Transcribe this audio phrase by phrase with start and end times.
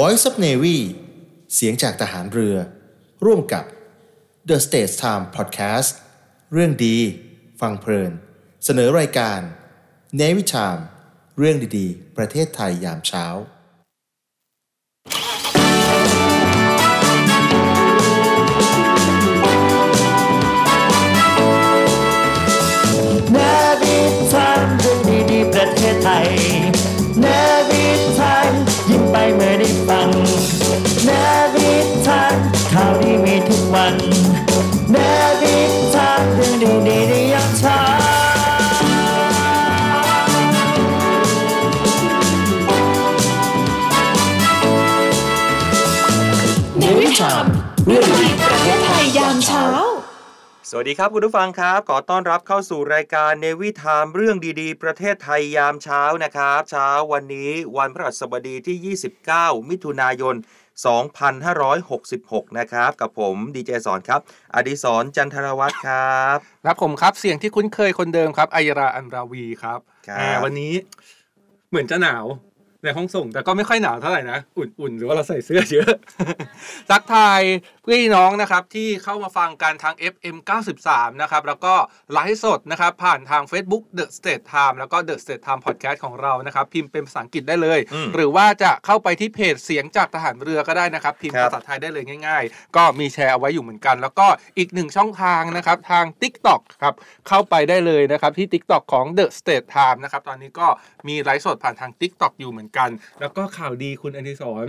[0.00, 0.78] Voice of Navy
[1.54, 2.56] เสียงจากทหารเรือ
[3.24, 3.64] ร่วมกับ
[4.48, 5.90] The States Time Podcast
[6.52, 6.96] เรื่องดี
[7.60, 8.12] ฟังเพลิน
[8.64, 9.40] เสนอรายการ
[10.20, 10.82] Navy Time
[11.38, 13.26] เรื่องดีๆ ประเทศไทยยามเช้า
[23.34, 23.36] น
[23.82, 23.98] วิ
[24.32, 25.00] ทานเรื่อง
[25.30, 26.28] ดีๆ ประเทศไทย
[27.24, 27.26] น
[27.68, 27.86] วิ
[28.18, 28.52] ทาน
[28.88, 30.10] ยิ้มไปเมื่อได้ ฟัง
[31.08, 31.10] น
[31.54, 31.72] วิ
[32.06, 32.34] ทัน
[32.72, 33.94] ข่าวดีมีทุกวัน
[34.94, 34.96] น
[35.40, 35.58] วิ
[35.94, 36.54] ทันเรื่อง
[36.88, 37.78] ดีๆในยามเช้า
[46.78, 47.45] เนวิชาม
[50.70, 60.34] สวัสดีครับคุณผู้ฟังครับ ขอต้อนรับเข้าสู่รายการเนวิทามเรื่องดีๆ ประเทศไทยยามเช้านะครับ เช้าวันนี้วันพฤหัสบดีที่ 29 มิถุนายน
[61.66, 64.20] 2566 นะครับ กับผมดีเจสอนครับ
[64.54, 70.72] อดิศรจันทรวัตรครับครับผมครับเสียงที่คุ้นเคยคนเดิมครับไอยราอันราวีครับ ครับอ่าวันนี้
[71.70, 72.24] เหมือนจะหนาว
[72.84, 75.92] ในห้องส่ง แต่ก็ไม่ค่อยหนาวเท่าไหร่นะอุ่นๆหรือว่าเราใส่เสื้อเยอะ
[76.90, 77.40] ทักทาย
[77.86, 80.36] พี่น้องนะครับที่เข้ามาฟังกันทาง FM
[80.78, 81.74] 93 นะครับ แล้วก็
[82.12, 93.96] ไลฟ์สดนะครับ ผ่านทาง Facebook The State Time แล้วก็ The State Time Podcast ของเรานะครับ พิมพ์เป็นภาษาอังกฤษได้เลยอืมหรือว่าจะเข้าไปที่เพจเสียงจากทหารเรือก็ได้นะครับ พิมพ์ครับภาษาไทยได้เลยง่าย ๆ ก็มีแชร์เอาไว้อยู่เหมือนกัน
[94.02, 94.26] แล้วก็
[94.58, 96.94] อีกหนึ่งช่องทางนะครับทาง TikTok ครับ
[97.28, 100.66] เข้าไปได้เลยนะครับที่ TikTok ของ The State Time นะครับตอนนี้ก็
[101.08, 102.75] มีไลฟ์สดผ่านทาง TikTok อยู่เหมือนกัน
[103.20, 104.66] แล้วก็ข่าวดีคุณอนิสร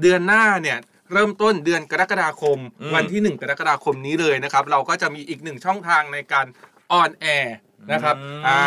[0.00, 0.78] เดือนหน้าเนี่ย
[1.12, 6.46] เริ่มต้นเดือนกรกฎาคมอืมวันที่ 1 กรกฎาคมนี้เลยนะครับ เราก็จะมีอีกหนึ่งช่องทางในการ
[6.92, 7.56] on air
[7.92, 8.16] นะครับ
[8.46, 8.58] อ่า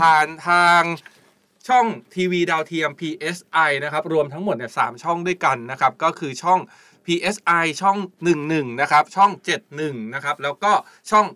[0.00, 0.82] ผ่านทาง
[1.68, 6.60] ช่องทีวีดาวเทียม PSI นะครับ รวมทั้งหมดเนี่ยสามช่องด้วยกันนะครับ ก็คือช่อง
[7.06, 7.98] PSI ช่อง
[8.38, 9.30] 11 นะครับ ช่อง
[9.72, 10.72] 71 นะครับ แล้วก็
[11.10, 11.26] ช่อง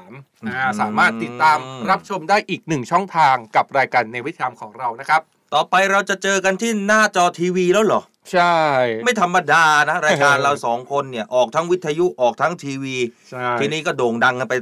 [0.00, 1.58] 93อ่าสามารถติดตาม
[1.90, 5.22] รับชมได้อีกหนึ่งช่องทางกับรายการในวิถีของเรานะครับ
[5.54, 8.02] ต่อไปเราจะเจอกันที่หน้าจอทีวีแล้วเหรอ
[8.32, 8.56] ใช่
[9.04, 12.96] ไม่ธรรมดานะ รายการเราสองคนเนี่ย ออกทั้งวิทยุออกทั้งทีวี
[13.30, 14.54] ใช่ทีนี้ก็โด่งดังกันไป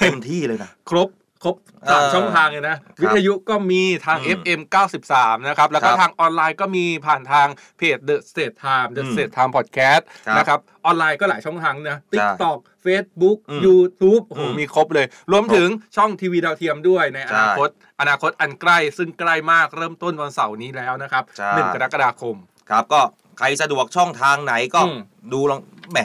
[0.00, 1.08] เต็มที่เลยนะ ครบ
[1.44, 1.56] ครบ
[1.90, 4.60] สามเออช่องทางเลยนะ วิทยุก็มีทางอืม FM
[5.04, 13.60] 93 นะครับ แล้วก็ครับทางออนไลน์ก็มีผ่านทางเพจ The State Time The อืม State Time Podcast ครับนะครับออนไลน์ก็หลายช่องทางนะใช่ TikTok Facebook อืม
[13.66, 17.68] YouTube โอ้โหอืมมีครบเลย รวมถึงช่องทีวีดาวเทียมด้วยในอนาคต
[18.00, 22.36] อนาคตอันใกล้ซึ่งใกล้มากเริ่มต้นวันเสาร์นี้แล้วนะครับใช่หนึ่งกรกฎาคม
[22.70, 23.00] ครับก็
[23.38, 24.98] ใครสะดวกช่องทางไหนก็อืม
[25.32, 25.60] ดูลอง
[25.92, 25.98] แหม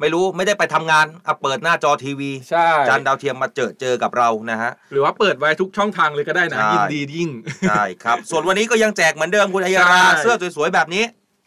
[0.00, 7.30] ไม่รู้ไม่ได้ไปทำงานอะเปิดหน้าจอทีวีใช่จานดาวเทียมมาเจอเจอกับเรานะฮะหรือว่าเปิดไว้ทุกช่องทางเลยก็ได้นะใช่ยินดียิ่ง
[7.68, 11.04] ใช่ครับ ส่วนวันนี้ก็ยังแจกเหมือนเดิมคุณอัยราใช่เสื้อสวยๆแบบนี้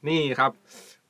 [0.08, 0.52] นี่ครับ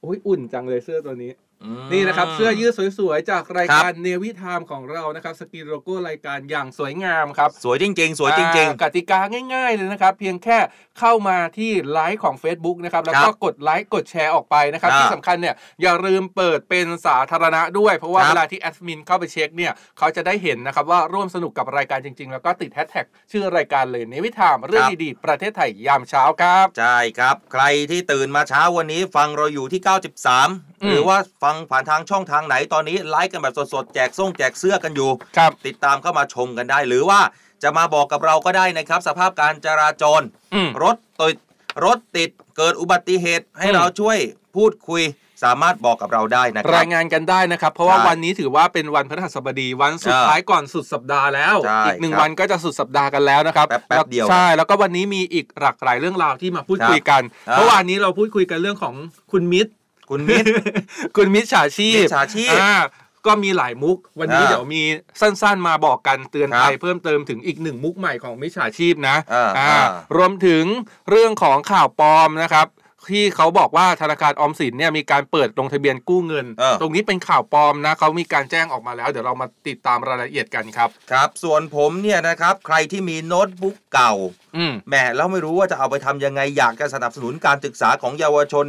[0.01, 1.50] โอ้ยอุ่นจังเลยเสื้อตัวนี้อืม
[1.91, 9.19] นี่นะครับเสื้อยืดสวยๆ จากรายการครับ Navy Time ของเรานะครับสกรีนโลโก้รายการอย่างสวยงามครับ สวยจริง ๆ สวยจริงอ่ากติกา
[9.53, 10.57] ง่ายๆเลยนะครับ เพียงแค่
[10.99, 37.19] เข้ามาที่ไลค์ของ Facebook นะครับแล้วก็ครับกดไลค์กดแชร์ออกไปนะครับอ่าที่สำคัญเนี่ยอย่าลืมเปิดเป็นสาธารณะด้วย เพราะว่าครับเวลาที่แอดมินเข้าไปเช็คเนี่ยเขาจะได้เห็นนะครับว่าร่วมสนุกกับรายการจริง ๆ แล้วก็ติดแฮชแท็กชื่อรายการเลย Navy Time เรื่องดีๆประเทศไทยยามเช้าครับๆใช่ครับ ใครที่ตื่นมาเช้าวันนี้ฟังเราอยู่ที่ 93อืม หรือว่าฟังผ่านทางช่องทางไหนตอนนี้ไลฟ์กันแบบสดๆ แจกส่งแจกเสื้อกันอยู่ ครับติดตามเข้ามาชมกันได้ หรือว่า
[37.63, 40.21] จะมาบอกกับเราก็ได้นะครับ สภาพการจราจร
[40.53, 41.37] อืม รถติด
[41.85, 44.17] รถติดเกิดอุบัติเหตุให้อืม เราช่วย
[44.55, 45.03] พูดคุย
[45.43, 58.95] สามารถบอกกับเราได้นะครัราบยงานกันได้นะครับ เพราะว่าใช่วันนี้ถือว่าเป็นวันพฤหัสบดีวันสุดเออท้ายก่อนสุดสัปดาห์แล้ว ใช่อีกหนึ่งครับวันก็จะสุดสัปดาห์กันแล้วนะครับแป๊บๆเดียวใช่แล้วก็วันนี้มีอีกหลากหลายเรื่องราวที่มาพูดครับคุยกันอ่าเมื่อวานนี้เราพูดคุยกันเรื่องของ
[59.31, 59.71] คุณมิตร
[60.11, 60.47] คุณมิตร
[61.17, 62.73] คุณมิตรฉาชีพมิจฉาชีพอ่า
[63.25, 64.83] ก็มีหลายมุก วันนี้อ่าเดี๋ยวมี
[65.21, 69.83] สั้นๆมาบอกกันเตือนครับภัยเพิ่มเติมถึงอีกหนึ่งมุกใหม่ของมิจฉาชีพนะอ่าอ่าอ่า
[70.17, 70.63] รวมถึง
[71.09, 72.67] เรื่องของข่าวปลอมนะครับ
[73.11, 84.13] ที่เขาบอกว่าธนาคารออมสินเนี่ยมีการเปิดลงทะเบียนกู้เงินเออตรงนี้เป็นข่าวปลอมนะเขามีการแจ้งออกมาแล้ว เดี๋ยวเรามาติดตามรายละเอียดกันครับ ครับ ส่วนผมเนี่ยนะครับ ใครที่มีโน้ตบุ๊กเก่า
[84.55, 88.65] อืมแหมแล้วไม่รู้ว่าจะเอาไปทำยังไงอยากจะสนับสนุนการศึกษาของเยาวชน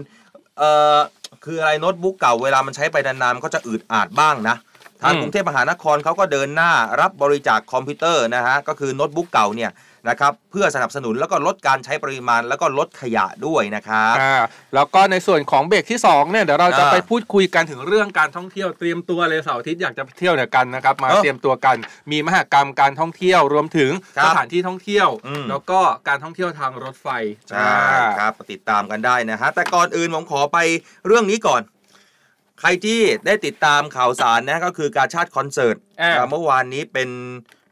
[0.59, 0.99] เอ่อ
[1.45, 4.57] คืออะไรโน้ตบุ๊กเก่าเวลามันใช้ไปนานๆมันก็จะอืดอาดบ้างนะ
[5.03, 9.71] ทางอืมกรุงเทพมหานครเขาก็เดินหน้ารับบริจาคคอมพิวเตอร์นะฮะก็คือโน้ตบุ๊กเก่าเนี่ย
[10.09, 14.35] นะครับเพื่อสนับสนุนแล้วก็ลดการใช้ปริมาณแล้วก็ลดขยะด้วยนะครับอ่า
[14.75, 21.77] แล้วก็ในส่วนของเบรกที่2เนี่ยเดี๋ยวเราจะอ่าไปพูดคุยกันถึงเรื่องการท่องเที่ยวเตรียมตัวเลยเสาร์อาทิตย์อยากจะไปเที่ยวเนี่ยกันนะครับมาเออเตรียมตัวกัน
[22.11, 27.09] มีมหกรรมการท่องเที่ยวรวมถึงครับสถานที่ท่องเที่ยวอืมแล้วก็การท่องเที่ยวทางรถไฟ
[27.49, 27.69] ใช่
[28.19, 30.59] ครับติดตามกันได้นะฮะแต่ก่อนอื่นผมขอไป
[31.07, 31.63] เรื่องนี้ก่อน
[32.61, 37.09] ใครที่ได้ติดตามข่าวสารนะก็คือการชาติคอนเสิร์ตอ่าเอ่อเมื่อวานนี้เป็น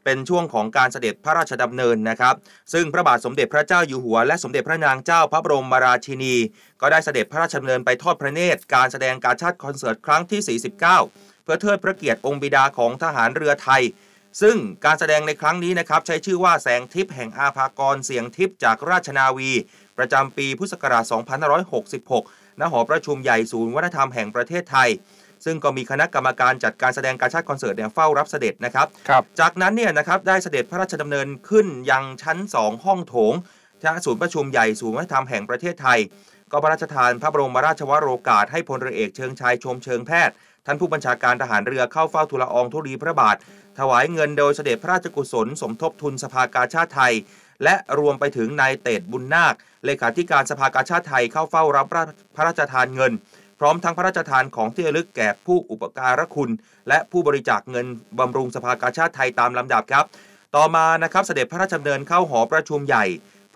[0.03, 2.35] เป็นช่วงของการเสด็จพระราชดำเนินนะครับ
[2.73, 6.35] ซึ่งพระบาทสมเด็จพระเจ้าอยู่หัว และสมเด็จพระนางเจ้าพระบรมราชินี
[6.81, 10.79] ก็ได้เสด็จพระราชดำเนินไปทอดพระเนตรการแสดงการชาติคอนเสิร์ตครั้งที่ 49
[11.43, 13.83] เพื่อเทิดพระเกียรติองค์บิดาของทหารเรือไทย
[14.41, 19.51] ซึ่งการแสดงในครั้งนี้นะครับใช้ชื่อว่าแสงทิพย์แห่งอาภากรเสียงทิพย์จากราชนาวี
[19.97, 21.03] ประจำปีพุทธศักราช
[21.81, 24.89] 2566 ณ หอประชุมใหญ่ศูนย์วัฒนธรรมแห่งประเทศไทย
[25.45, 33.33] ซึ่งก็มีคณะกรรมการจัดการแสดงการชาติคอนเสิร์ตเนี่ยเฝ้ารับเสด็จนะครับ ครับจากนั้นเนี่ยนะครับได้เสด็จพระราชดำเนินขึ้นยังชั้น 2 ห้องโถง
[33.85, 35.99] ณศูนย์ประชุมใหญ่ศูนย์วัฒนธรรมแห่งประเทศไทย
[36.51, 40.33] ก็พระราชทานพระบรมราชวโรกาสให้พลเรือเอกเชิงชายชมเชิงแพทย์
[40.65, 43.35] ท่านผู้บัญชาการทหารเรือเข้าเฝ้าทูลละอองธุลีพระบาท
[43.79, 47.13] ถวายเงินโดยเสด็จพระราชกุศล สมทบทุนสภากาชาติไทย
[47.63, 49.53] และรวมไปถึงนายเตดบุญนาค
[49.85, 51.87] เลขาธิการสภากาชาติไทยเข้าเฝ้ารับ
[52.35, 53.11] พระราชทานเงิน
[53.63, 56.51] พร้อมทั้งพระราชทานของที่ระลึกแก่ผู้อุปการะคุณ
[56.89, 57.87] และผู้บริจาคเงิน
[58.19, 60.05] บำรุงสภากาชาติไทยตามลำดับครับ
[60.55, 63.05] ต่อมานะครับเสด็จพระราชดำเนินเข้าหอประชุมใหญ่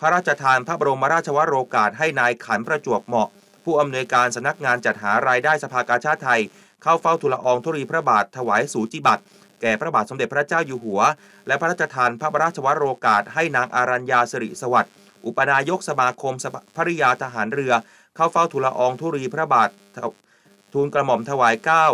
[0.00, 3.28] พระราชทานพระบรมราชวโรกาสให้นายขันประจวบเหมาะ
[3.64, 6.40] ผู้อำนวยการสำนักงานจัดหารายได้สภากาชาติไทย
[6.82, 9.22] เข้าเฝ้าทูลละอองธุลีพระบาทถวายสูจิบัตร
[9.60, 11.00] แก่พระบาทสมเด็จพระเจ้าอยู่หัว
[11.46, 14.92] และพระราชทานพระราชวโรกาสให้นางอารัญญาสิริสวัสดิ์
[15.26, 16.34] อุปนายกสมาคม
[16.76, 17.72] ภริยาทหารเรือ
[18.16, 20.10] เข้าเฝ้าทูลละอองธุลีพระบาทถว
[20.72, 21.86] ทูลกระหม่อมถวายเกล้า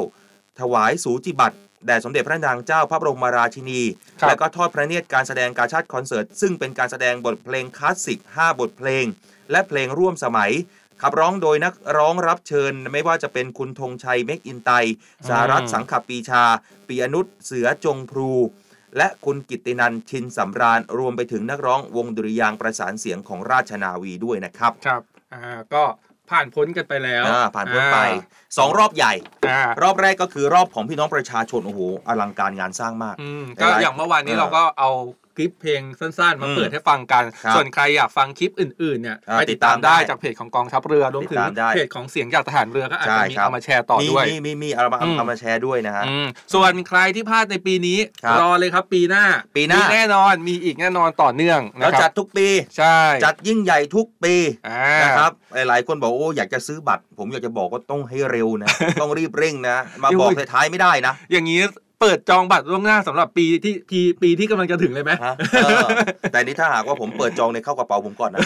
[0.60, 3.80] ถวายสูจิบัตรแด่สมเด็จพระนางเจ้าพระบรมราชินี
[4.20, 9.04] ครับและก็ทอดพระเนตรการแสดงการชาติคอนเสิร์ต ซึ่งเป็นการแสดงบทเพลงคลาสสิก 5 บทเพลง
[9.50, 10.52] และเพลงร่วมสมัย
[11.02, 14.70] ขับร้องโดยนักร้องรับเชิญ ไม่ว่าจะเป็นคุณธงชัยแมคอินไตย์
[15.28, 16.44] สารัตน์สังขปีชา
[16.88, 18.30] ปียนุษย์เสือจงพลู
[18.96, 25.02] และคุณกิตตินันท์ชินสำราญ รวมไปถึงนักร้องวงดุริยางค์ประสานเสียงของราชนาวีด้วยนะครับ ครับ
[25.34, 25.84] อ่า ก็
[26.32, 27.99] ผ่านพ้นกันไปแล้วอ่าผ่านพ้นไป
[28.58, 29.12] สองรอบใหญ่
[29.50, 34.90] อ่ารอบแรกก็คือรอบของพี่น้องประชาชนโอ้โหอลังการงานสร้างมาก อืมก็อย่างเมื่อวานนี้เออเราก็เอา
[35.37, 49.25] คลิปเพลงสั้นๆ มาอืมเปิดให้ฟังกันครับส่วนใครอยากฟังคลิปอื่นๆเนี่ยอ่าไปติดตามได้ติดตามได้จากเพจของกองทัพเรือรวมถึงติดตามได้เพจของเสียงจากทหารเรือก็อาจใช่จะมีครับเอามาแชร์ต่อมีด้วยมีมีมีเอามาอืมเอามาแชร์ด้วยนะฮะอืมส่วนใครที่พลาดในปีนี้ครับรอเลยครับปีหน้า
[49.56, 54.34] ปีหน้ามีแน่นอนมีอีกแน่นอนต่อเนื่องนะแล้วคจัรัดบทุกปีใช่จัดยิ่งใหญ่ทุกปี
[54.69, 58.69] อ่านะครับหลายๆคนบอกโอ้อยากจะซื้อบัตร ผมอยากจะบอกว่าต้องให้เร็วนะ
[59.02, 61.61] ต้องรีบเร่งนะ มาบอกท้ายๆไม่ได้นะ อย่างนี้
[62.02, 65.34] เปิดจองบัตรล่วงหน้าสำหรับปีที่ปีปีที่กำลังจะถึงเลยไหมฮะ
[65.64, 65.87] เออ
[66.32, 68.40] แต่นี่ถ้าหากว่าผมเปิดจองในยเข้ากระเป๋าผมก่อนนะ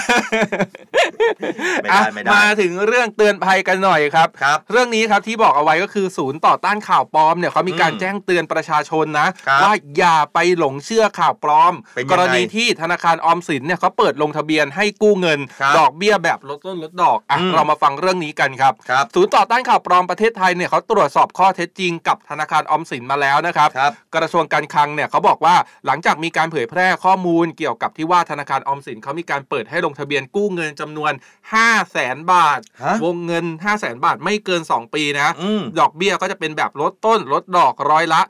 [1.83, 25.57] ไม่ได้อะไม่ได้มาถึงเรื่องเตือนภัยกันหน่อยครับครับ เรื่องนี้ครับที่บอกเอาไว้ก็คือศูนย์ต่อต้านข่าวปลอมเนี่ยเขามีการอืมแจ้งเตือนประชาชนนะครับว่าอย่าไปหลงเชื่อข่าวปลอมเป็นยังไงกรณีที่ธนาคารออมสินเนี่ยเขาเปิดลงทะเบียนให้กู้เงินครับดอกเบี้ยแบบลดต้นลดดอกอะอืมเรามาฟังเรื่องนี้กันครับครับศูนย์ต่อต้านข่าวปลอมประเทศไทยเนี่ยเขาตรวจสอบข้อเท็จจริงกับธนาคารออมสินมาแล้วนะครับครับ กระทรวงการคลังเนี่ยเขาบอกว่า
[25.87, 31.13] หลังจากมีการเผยแพร่ข้อมูลเกี่ยวกับที่ว่าธนาคารออมสินเขามีการเปิดให้ลงทะเบียนกู้เงินจำนวน
[31.53, 38.21] 5 0 0แสนบาทฮะวงเงิน 5 0 0แสนบาทไม่เกิน 2 ปีนะอืมดอกเบี้ยก็จะเป็นแบบลดต้นลดดอกร้อยละ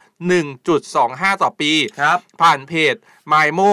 [0.67, 2.95] 1.25 ต่อปีครับผ่านเพจ
[3.33, 3.73] m y m o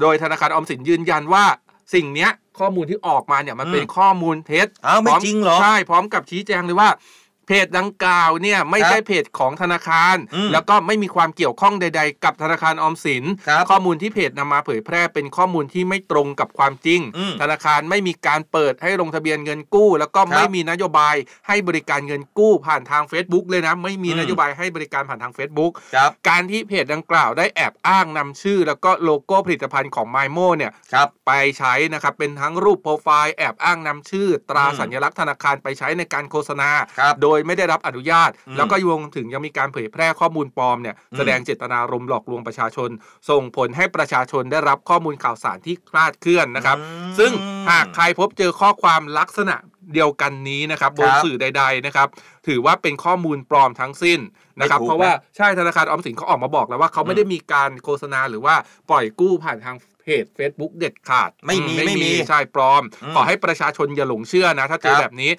[0.00, 1.44] โดยธนาคารออมสินยืนยันว่า
[1.94, 6.88] สิ่งเนี้ยข้อมูลที่ออกมาเนี่ยมันเป็นข้อมูลเท็จอ้าวไม่พมจริงเหรอ ใช่ พร้อมกับชี้แจงเลยว่า
[7.48, 21.14] เพจดังกล่าวเนี่ยไม่ใช่เพจของธนาคารอืมแล้วก็ไม่มีความเกี่ยวข้องใด ๆ กับธนาคารออมสินครับข้อมูลที่เพจนำมาเผยแพร่เป็นข้อมูลที่ไม่ตรงกับความจริงอืมธนาคารไม่มีการเปิดให้ลงทะเบียนเงินกู้ แล้วก็ครับไม่มีนโยบาย
[21.46, 42.90] ให้บริการเงินกู้ผ่านทาง Facebook เลยนะ ไม่มีอืมนโยบายให้บริการผ่านทาง Facebook ครับการที่เพจดังกล่าวได้แอบอ้างนำชื่อ แล้วก็โลโก้ผลิตภัณฑ์ของ m y m o เนี่ยครับไปใช้นะครับเป็นทั้งรูปโปรไฟล์แอบอ้างนำชื่อ ตราอืมสัญลักษณ์ธนาคารไปใช้ในการโฆษณาครับโดยไม่ได้รับอนุญาตอืมแล้วก็รวมถึงยังมีการเผยแพร่ข้อมูลปลอมเนี่ยอืมแสดงเจตนารมณ์หลอกลวงประชาชน
[43.30, 47.32] ส่งผลให้ประชาชนได้รับข้อมูลข่าวสารที่คลาดเคลื่อนนะครับอืมซึ่ง
[47.70, 49.56] หากใครพบเจอข้อความลักษณะ
[49.94, 52.08] เดียวกันนี้นะครับบนครับสื่อใด ๆนะครับ
[52.46, 54.20] ถือว่าเป็นข้อมูลปลอมทั้งสิ้น
[54.60, 58.54] นะครับไม่ถูกเพราะว่าใช่ธนาคารออมสินเขาออกมาบอกแล้วว่าเขาไม่ได้มีการโฆษณาหรือว่า
[58.90, 65.30] ปล่อยกู้ผ่านทางเพจ Facebook เด็ดขาด ไม่มีอืไม่มี ใช่ปลอมอืมขอให้ประชาชนอย่าหลงเชื่อนะ ถ้าเจอครับแบบนี้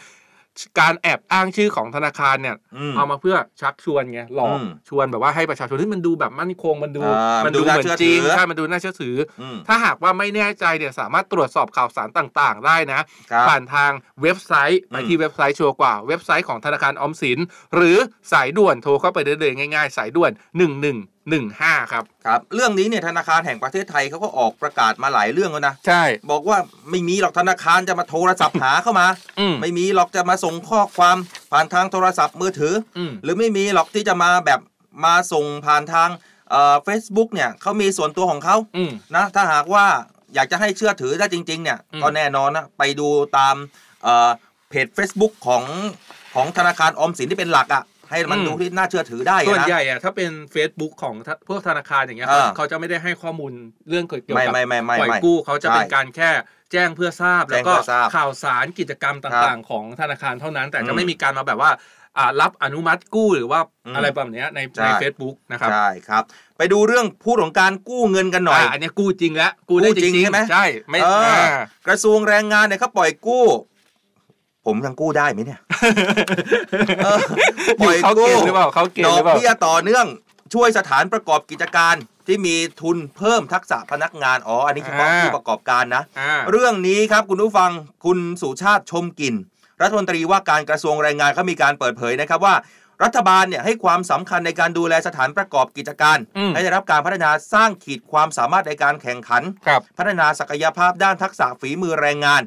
[0.80, 13.00] การแอบอ้างชื่อของธนาคารเนี่ยอืมเอามาเพื่อชักชวนไงหลอกอืมชวนแบบว่าให้ประชาชนที่มันดูแบบมั่นคงมันดูอ่ามัมันดูดูน่าเหมือนเชื่อจริงถือใช่มันดูน่าเชื่อถือออืมถ้าหากว่าไม่แน่ใจเนี่ยสามารถตรวจสอบข่าวสารต่างๆ ได้นะ
[13.32, 13.92] ครับผ่านทาง
[14.22, 17.40] เว็บไซต์ไปอืมที่เว็บไซต์ชัวร์กว่าเว็บไซต์ของธนาคารออมสิน
[17.76, 17.98] หรือ
[18.32, 20.32] สายด่วนโทรเข้าไปได้เลยง่าย ๆ สายด่วน
[21.34, 26.58] 1115 ครับ ครับเรื่องนี้เนี่ยธนาคารแห่งประเทศไทยเขาก็ออกประกาศมาหลายเรื่องแล้วนะ ใช่ บอกว่า
[26.90, 29.08] ไม่มีหรอกธนาคารจะมาโทรศัพท์หาเข้ามา
[29.40, 31.18] อืมไม่มีหรอกจะมาส่งข้อความ
[31.52, 34.60] ผ่านทางโทรศัพท์มือถืออืมหรือไม่มีหรอกที่จะมาแบบ
[35.06, 36.10] มาส่งผ่านทาง
[36.50, 39.86] เอ่อเฟซบุ๊กเนี่ยเขามีส่วนตัวของเขาอืมนะถ้าหากว่า
[40.34, 43.08] อยากจะให้เชื่อถือได้จริง ๆ เนี่ยอืมก็แน่นอนนะไปดู
[43.38, 43.56] ตาม
[44.04, 44.30] เอ่อ
[44.70, 45.64] เพจ Facebook ของ
[46.36, 53.52] ของธนาคารออมสินที่เป็นหลักอะ่ะ ให้มันดูที่น่าเชื่อถือได้ส่วนนะใหญ่อะถ้าเป็น Facebook ของทะพวกธนาคารอย่างเงี้ยอ่าเขาจะไม่ได้ให้ข้อมูล
[53.90, 56.30] เรื่องเกี่ยวไม่กับไม่ไม่ไม่ปล่อยไม่กู้เขาจะเป็นใช่การแค่
[56.72, 61.72] แจ้งเพื่อทราบแจ้แล้วงก็เพื่อทราบข่าวสารกิจกรรมต่างๆ ของธนาคารเท่านั้น แต่อืจะมไม่มีการมาแบบว่า
[62.18, 66.24] อ่ารับอนุมัติกู้หรือว่าอืมอะไรแบบเนี้ยในใช่ใน Facebook นะครับใช่ครับ
[66.58, 73.46] ไปดูเรื่องพูดของการกู้เงินกันหน่อยอ่าอันเนี้ยกู้จริงแล้วกู้ได้กู้จจริงริงใช่ไหมใช่ไม่เอออ่ากระทรวงแรงงานเนี่ยเขาปล่อยกู้
[74.70, 75.60] ผมยังกู้ได้ไหมเนี่ย
[77.04, 77.20] เออ
[77.82, 80.06] ปล่อยเขากู้เกณฑ์หรือเปล่าเขาเกณดฑ์อหรืกอเปล่าเบี้ยต่อเนื่อง
[80.54, 81.96] ช่วยสถานประกอบกิจการ
[82.28, 87.72] ที่มีทุนเพิ่มทักษะพนักงาน อ๋อ อันนี้เฉพาะผู้ประกอบการนะอ่าเรื่องนี้ครับคุณผู้ฟัง
[88.06, 89.36] คุณสุชาติชมกลิ่น
[89.82, 92.56] รัฐมนตรีว่าการกระทรวงแรงงานเขามีการเปิดเผยนะครับว่า
[93.04, 102.42] รัฐบาลเนี่ยให้ความสำคัญในการดูแลสถานประกอบกิจการอืมให้ได้รับการพัฒนาสร้างขีดความสามารถในการแข่งขันครับพัฒนาศักยภาพด้านทักษะฝีมือแรงงาน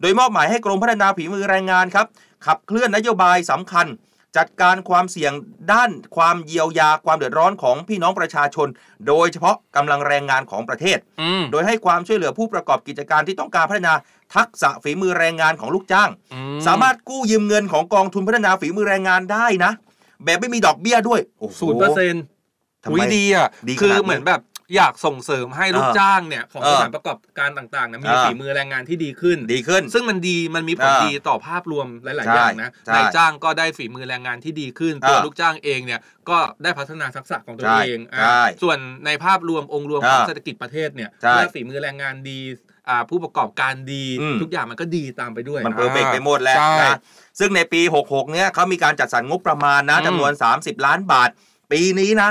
[0.00, 2.06] โดยมอบหมายให้กรมพัฒนาฝีมือแรงงานครับ
[2.46, 3.86] ขับเคลื่อนนโยบายสำคัญ
[4.36, 5.32] จัดการความเสี่ยง
[5.72, 8.68] ด้านความเยียวยาความเดือดร้อนของพี่น้องประชาชน
[9.08, 13.94] โดยเฉพาะกำลังแรงงานของประเทศอืมโดยให้ความช่วยเหลือผู้ประกอบกิจการที่ต้องการพัฒนา
[14.34, 19.72] ทักษะฝีมือแรงงานของลูกจ้างอืสามารถกู้ยืมเงินของกองทุนพัฒนาฝีมือแรงงานได้นะ
[20.24, 22.22] แบบไม่มีดอกเบี้ยด้วยโอ้โหศูนย์เปอร์เซ็นต์
[22.84, 24.40] ทำไมอุ้ยดีอะดีขนาดนี้คือเหมือนแบบ
[24.76, 42.40] อยากส่งเสริมให้ลูกเออจ้างเนี่ยของเออสถานประกอบการต่างๆเนี่ยมีเออฝีมือแรงงานที่ดีขึ้นดีขึ้น ซึ่งมันดีมันมีผลเออดีต่อภาพรวมหลายๆใช่อย่างนะใช่นายจ้างก็ได้ฝีมือแรงงานที่ดีขึ้น ตัวเออลูกจ้างเองเนี่ยก็ได้พัฒนาทักษะของตัวใช่เองอ่าใช่ส่วนในภาพรวมองค์รวมเออของเศรษฐกิจประเทศเนี่ยใช่เมื่อฝีมือแรงงานดี
[42.88, 46.96] อ่าผู้ประกอบการดีอืมทุกอย่างมันก็ดีตามไปด้วย มันเพอร์เฟกไปหมดแล้วใช่นะ
[47.38, 51.30] ซึ่งในปี 66 เนี่ยเขามีการจัดสรรงบประมาณนะอืมจำนวน 30 ล้านบาท
[51.72, 52.30] ปีนี้นะ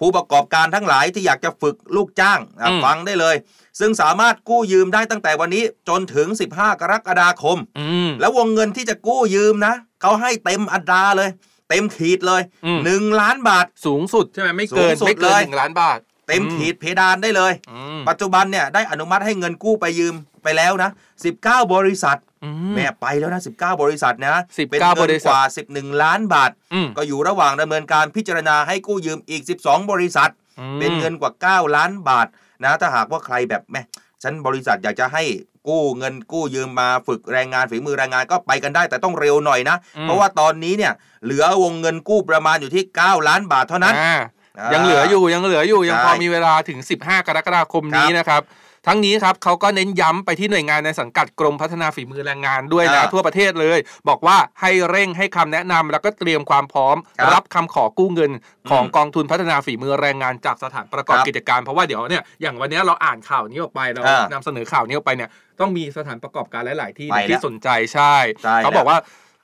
[0.00, 3.36] ผู้ประกอบการทั้งหลายที่อยากจะฝึกลูกจ้างอะฟังได้เลย
[3.80, 11.30] ซึ่งสามารถกู้ยืมได้ตั้งแต่วันนี้จนถึง 15 กรกฎาคมอืมแล้ววงเงินที่จะกู้ยืมนะเขาให้เต็มอัตราเลย
[11.68, 12.80] เต็มขีดเลยอืม
[13.12, 20.90] 1ล้านบาทสูงสุดใช่ไหมไม่เกินสูงสุดไม่เกินเลยหนึ่งล้านบาท เต็มขีดเพดานได้เลยอืมปัจจุบันเนี่ยได้อนุมัติให้เงินกู้ไปยืมไปแล้วนะ
[21.32, 22.27] 19 บริษัทอืม
[22.74, 25.42] แม่ไปแล้วนะ19 บริษัทนะ19เป็นเงินบริษัทกว่า
[25.72, 30.30] 11 ล้านบาทอืมก็อยู่ระหว่างดำเนินการพิจารณาให้กู้ยืมอีก 12 บริษัท
[30.60, 31.32] อืมเป็นเงินกว่า
[31.66, 32.26] 9 ล้านบาท
[32.64, 33.82] นะถ้าหากว่าใครแบบแม่
[34.22, 35.24] ฉันบริษัทอยากจะให้
[35.68, 40.92] กู้เงินกู้ยืมมาฝึกแรงงานฝีมือแรงงานก็ไปกันได้ แต่ต้องเร็วหน่อยนะอืมเพราะว่าตอนนี้เนี่ย
[41.24, 44.18] เหลือวงเงินกู้ประมาณอยู่ที่ 9 ล้านบาทเท่านั้นอ่า
[44.58, 48.42] อ่ายัยังเหลืออยู่ยังเหลืออยู่ยังใช่พอมีเวลาถึง 15 กรกฎาคมนี้ครับนะครับ
[48.86, 58.32] ทั้งนี้ครับเขาก็เน้นย้ำไปที่หน่วยงานในสังกัดกรมพัฒนาฝีมือแรงงานด้วยนะอ่าทั่วประเทศเลย บอกว่าให้เร่งให้คำแนะนำแล้วก็เตรียมความพร้อมครับรับคำขอกู้เงิน
[58.70, 65.30] ของอืมกองทุนพัฒนาฝีมือแรงงานจากสถานประกอบครับกิจการเพราะว่าเดี๋ยวเนี่ยอย่างวันนี้เราอ่านข่าวนี้ออกไปเราอ่านำเสนอข่าวนี้ออกไปเนี่ย
[65.60, 68.98] ต้องมีสถานประกอบการหลาย ๆ ที่ไปแล้วที่สนใจใช่ใช่เขาบอกว่า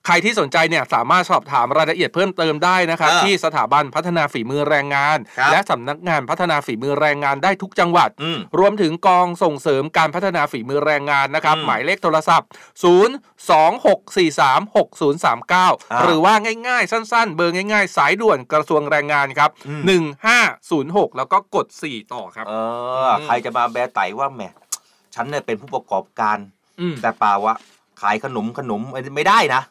[0.07, 12.89] ใครที่สนใจเนี่ยสามารถสอบถามรายละเอียดเพิ่มเติมได้นะครับอ่าที่สถาบันพัฒนาฝีมือแรงงานครับและสำนักงานพัฒนาฝีมือแรงงานได้ทุกจังหวัดอืมรวมถึงกองส่งเสริมการพัฒนาฝีมือแรงงานนะครับอืมหมายเลขโทรศัพท์ 0
[13.51, 15.67] 2 6 4 3 6 0 3อ่า
[16.01, 16.35] 9หรือว่า
[16.69, 20.05] ง่ายๆ สั้นๆ เบอร์ง่ายๆ สายด่วนกระทรวงแรงงานครับอืม
[20.65, 22.53] 1506 แล้วก็กด 4 ต่อครับเอ
[23.09, 24.43] อใครจะมาแบไตว่าแหม
[25.15, 26.39] ฉันเนี่ยเป็นผู้ประกอบการ
[26.81, 27.57] อืมแต่เปล่าวะ
[28.03, 28.83] ขายขนมขนม
[29.17, 29.63] ไม่ได้นะ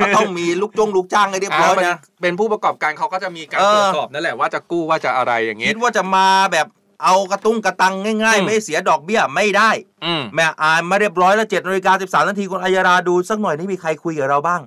[0.00, 6.66] ก็ต้องมีลูกจ้งลูกจ้างให้เรียบร้อยอ่านะเป็นผู้ประกอบการเขาก็จะมีการเออตรวจสอบนั่นแหละว่าจะกู้ว่าจะอะไรอย่างงี้คิดว่าจะมาแบบ
[7.04, 9.70] เอากระตุ้งกระตังง่ายอืๆมไม่เสียดอกเบี้ยไม่ได้
[10.04, 14.60] อืมแม่อ่านมาเรียบร้อยแล้วเจ็ดนาฬิกาสิบสามนาทีคุณอัยราดูสักหน่อยนี่มีใครคุยกับเราบ้าง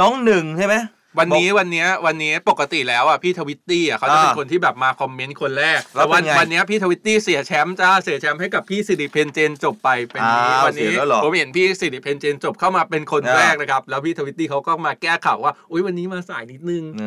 [0.00, 0.74] น้องหนึ่งใช่ไหม
[1.18, 17.02] วันนี้วันเนี้ยวันนี้ปกติแล้วอะพี่ทวิตตี้อะเขาจะเป็นอ่าคนที่แบบมา comment คนแรกแล้วแต่วันเป็นไงวันเนี้ยพี่ทวิตตี้เสียแชมป์จ้าเสียแชมป์ให้กับพี่สิริเพนเจนจบไปเป็นนี้อ้าววันนี้เสียแล้วเหรอผมเห็นพี่สิริเพนเจนจบเข้ามาเป็นคนอ่าแรกนะครับแล้วพี่ทวิตตี้เขาก็มาแก้ข่าวว่าอุ้ยวันนี้มาสายนิดนึงเอ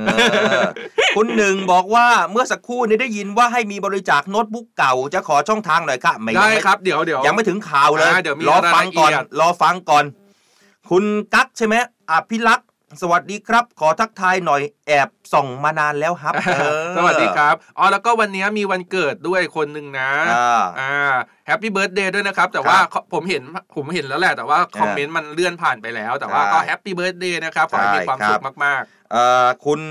[0.66, 0.70] อ
[1.16, 10.04] คุณหนึ่งบอกว่าเมื่อสักครู่นี้ได้ยินว่าให้มีบริจาคโน้ตบุ๊กเก่าจะขอช่องทางหน่อยค่ะไม่ได้ยังไม่ครับเดี๋ยวเดี๋ยวยังไม่ถึงข่าวเลยอ่าเดี๋ยวมีรอฟังก่อนรายละเอียดรอฟังก่อน
[10.90, 11.76] คุณกั๊กใช่ไหม
[12.12, 12.68] อภิลักษ์
[13.02, 21.14] สวัสดีครับ ขอทักทายหน่อยแอบส่องมานานแล้วครับเออสวัสดีครับอ๋อแล้วก็วันนี้มีวันเกิดด้วยคนหนึ่งนะอ่าอ่า
[21.48, 22.78] happy birthday ด้วยนะครับ แต่ว่า
[23.14, 23.44] ผมเห็น
[23.76, 28.82] ผมเห็นแล้วแหละแต่ว่า comment มันเลื่อนผ่านไปแล้ว แต่ว่าก็ใช่ happy birthday นะครับขอให้มีความสุขใช่ครัสุบมาก
[29.12, 29.82] เอ่อคุณ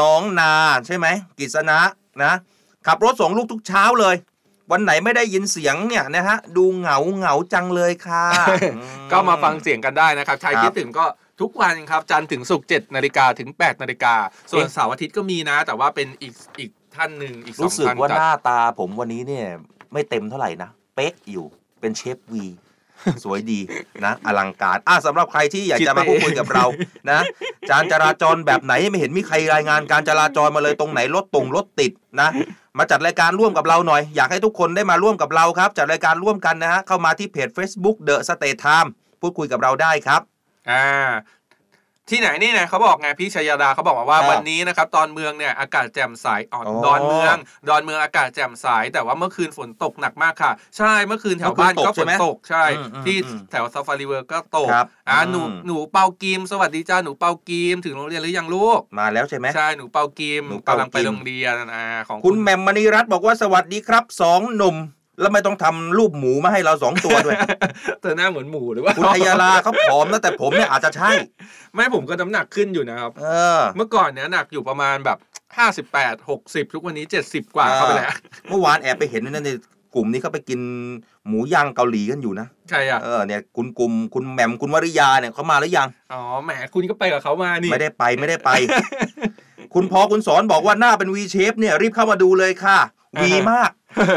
[0.00, 0.52] น้องนา
[0.86, 1.06] ใช่ไหม
[1.38, 1.78] กิษณะ
[2.24, 2.32] นะ
[2.86, 4.16] ขับรถส่งลูกทุกเช้าเลย
[4.72, 8.24] วันไหนไม่ได้ยินเสียงเนี่ยนะฮะดูเหงาเหงาจังเลยค่ะ
[8.76, 11.04] อืๆก็มาฟังเสียงกันได้นะครับใครครับคิดถึงก็
[11.40, 14.14] ทุกวันครับ จันทร์ถึงศุกร์7นาฬิกาถึง8นาฬิกา
[14.50, 19.46] ส่วนเอ๊ะเสาร์อาทิตย์ก็มีนะ แต่ว่าเป็นอีกอีกท่านหนึ่งอีกสอรู้งสึกท่านว่าจัดหน้าตาผมวันนี้เนี่ย
[19.92, 21.46] ไม่เต็มเท่าไหร่นะ เป๊กอยู่
[21.80, 22.46] เป็นเชฟวี
[23.24, 23.60] สวยดี
[24.04, 26.64] นะ อลังการอะสำหรับใครที่อยากคิดจะมาไปพูดคุยกับเรา
[27.10, 27.20] นะ
[27.70, 32.28] การจราจรแบบไหนไม่เห็นมีใครรายงานการจราจรมาเลยตรงไหนรถตรงรถติดนะ
[32.78, 38.88] มาจัดรายการร่วมกับเราหน่อย อยากให้ทุกคนได้มาร่วมกับเราครับ จัดรายการร่วมกันนะฮะเข้ามาที่เพจ Facebook The State Time
[39.20, 40.20] พูดคุยกับเราได้ครับ
[40.70, 40.86] อ่า
[42.10, 47.36] ที่ไหนนี่นะเขาบอกไงพี่ชยดาเขาบอกมาว่าครับวันนี้นะครับดอนเมืองเนี่ยอากาศแจ่มใสอ่อนอ๋อดอนเมือง
[47.68, 64.76] ดอนเมืองอากาศแจ่มใสแต่ว่าเมื่อคืนฝนตกหนักมากค่ะ ใช่เมื่อคืนแถวบ้านเมื่อคืนตก็กฝใช่ไหมตกใช่ อืมอืมที่อืมแถวซาฟารีเวิลด์ก็ตกครับอ่าอืมหนูหนูเปากีมสวัสดีจ้าหนูเปากีมถึงโรงเรียนหรือยังลูกมาแล้วใช่ไหม ใช่หนูเปากีมหนูเปากีมกำลังไปโรงเรียนอ่าของคุณแหม่มมณีรัตน์บอกว่าสวัสดีครับสองหนุ่ม
[65.20, 67.36] แล้วไม่ต้องทำรูปหมูมาให้เราสองตัวด้วย
[68.00, 71.10] เธอหน้าเหมือนหมูหรือว่าคุณอัยยาลาเขาผอมนะแต่ผมเนี่ยอาจจะใช่
[71.74, 73.26] ไม่ผมก็น้ำหนักขึ้นอยู่นะครับเอ
[73.58, 75.18] อเมื่อก่อนเนี่ยหนักอยู่ประมาณแบบ
[75.76, 78.12] 58 60ทุกวันนี้70กว่าเข้าไปแล้ว
[78.48, 79.50] เมื่อวานแอบไปเห็นนั่นใน
[79.94, 80.60] กลุ่มนี้เขาไปกิน
[81.26, 88.50] หมูย่างเกาหลีกันอยู่นะใครอะเออเนี่ยคุณกลุ่มคุณแหม่มคุณวริยาเนี่ยเขามาหรือยังอ๋อแหมคุณก็ไปกับเขามานี่ไม่ได้ไปไม่ได้ไป
[89.74, 92.78] คุณพอคุณสอนบอกว่าหน้าเป็นวีเชฟเนี่ยรีบเข้ามาดูเลยค่ะ
[93.22, 93.70] วีมาก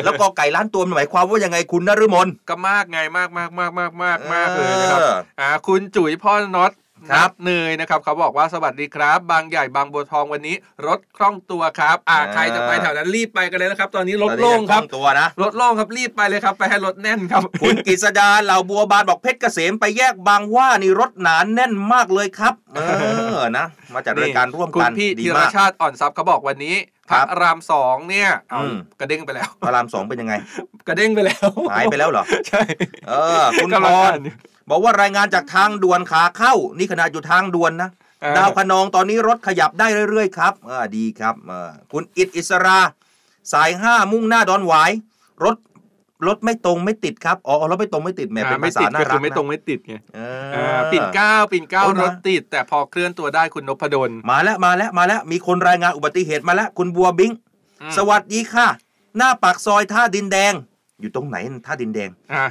[0.05, 6.71] แล้วก็ไก่ร้านตัวมันหมายความว่ายังไงคุณนฤมลก็มากไงมากมากมากมากมากมากเลยนะครับเอออ่าคุณจุ๋ยพ่อน็อต
[7.11, 10.55] ครับนัดเนยนะครับเขาบอกว่าสวัสดีครับ บางใหญ่บางบัวทองวันนี้
[10.87, 22.79] รถคล่องตัวครับอ่าอ่าใครจะไปแถวนั้นรีบไปกันเลยนะครับ ตอนนี้รถโล่งครับตอนนี้ยังตัวนะรถโล่งครับรีบไปเลยครับไปให้รถแน่นครับ คุณกฤษดาเหล่าบัวบานบอกเพชรเกษมไปแยกบางหว่านี่รถหนาแน่นมากเลยครับ เอ
[23.35, 26.75] อนะ มาจัดรายการร่วมคุกัณนพี่ดีธีรมากชาติอ่อนทรัพย์เขาบอกวันนี้
[27.09, 30.33] พครัระบรามสองเนี่ยเอาอืมกระเด้งไปแล้ว พระรามสองเป็นยังไง
[30.87, 32.61] กระเด้งไปแล้ว หายไปแล้วเหรอ ใช่
[33.07, 34.33] เออ คุณกำพลังรอ่านอยู่
[34.69, 37.89] บอกว่ารายงานจากทางด่วนขาเข้า นี่ขนาดอยู่ทางด่วนนะ
[38.23, 42.79] อ่าดาวคะนองตอนนี้รถขยับได้เรื่อยๆครับเออดีครับเออคุณอิดอิสรา
[43.53, 44.91] สายห้ามุ่งหน้าดอนหวาย
[45.43, 45.55] รถ
[46.27, 57.31] รถไม่ตรงไม่ติดครับอ๋อรถไม่ตรงไม่ติดแหมเป็นไม่ภาษาติดน่าก็รัคืกอไม่ตรงนะไม่ติดไงเอออ่าปิ่นเกล้าปิ่นเกล้าโอ้ยรมาถติด แต่พอเคลื่อนตัวได้คุณนพดลมาแล้วมาแล้วมาแล้วมีคนรายงานอุบัติเหตุมาแล้วคุณบัวบิง
[57.81, 58.67] อืมสวัสดีค่ะ
[59.17, 60.53] หน้าปากซอยท่าดินแดง
[61.01, 62.45] อยู่ตรงไหนท่าดินแดงอ่า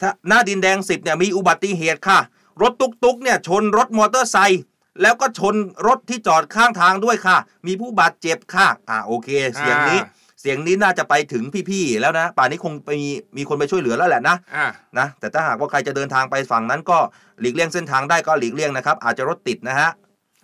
[0.00, 2.18] ถ้าหน้าดินแดงสิบเนี่ยมีอุบัติเหตุค่ะ
[2.62, 4.62] รถตุกตุกๆเนี่ยชนรถมอเตอร์ไซค์
[5.02, 5.54] แล้วก็ชน
[5.86, 10.00] รถที่จอดข้างทางด้วยค่ะ มีผู้บาดเจ็บค่ะ อ่าโอเค เสียงนี้
[10.40, 14.66] เสียงนี้น่าจะไปถึงพี่ๆแล้วนะ ป่านนี้คงไปมีมีคนไปช่วยเหลือแล้วแหละนะอ่า
[14.98, 16.98] นะแต่ถ้าหากว่าใครจะเดินทางไปฝั่งนั้นก็
[17.40, 19.90] หลีกเลี่ยงเส้นทางได้ก็หลีกเลี่ยงนะครับ อาจจะรถติดนะฮะ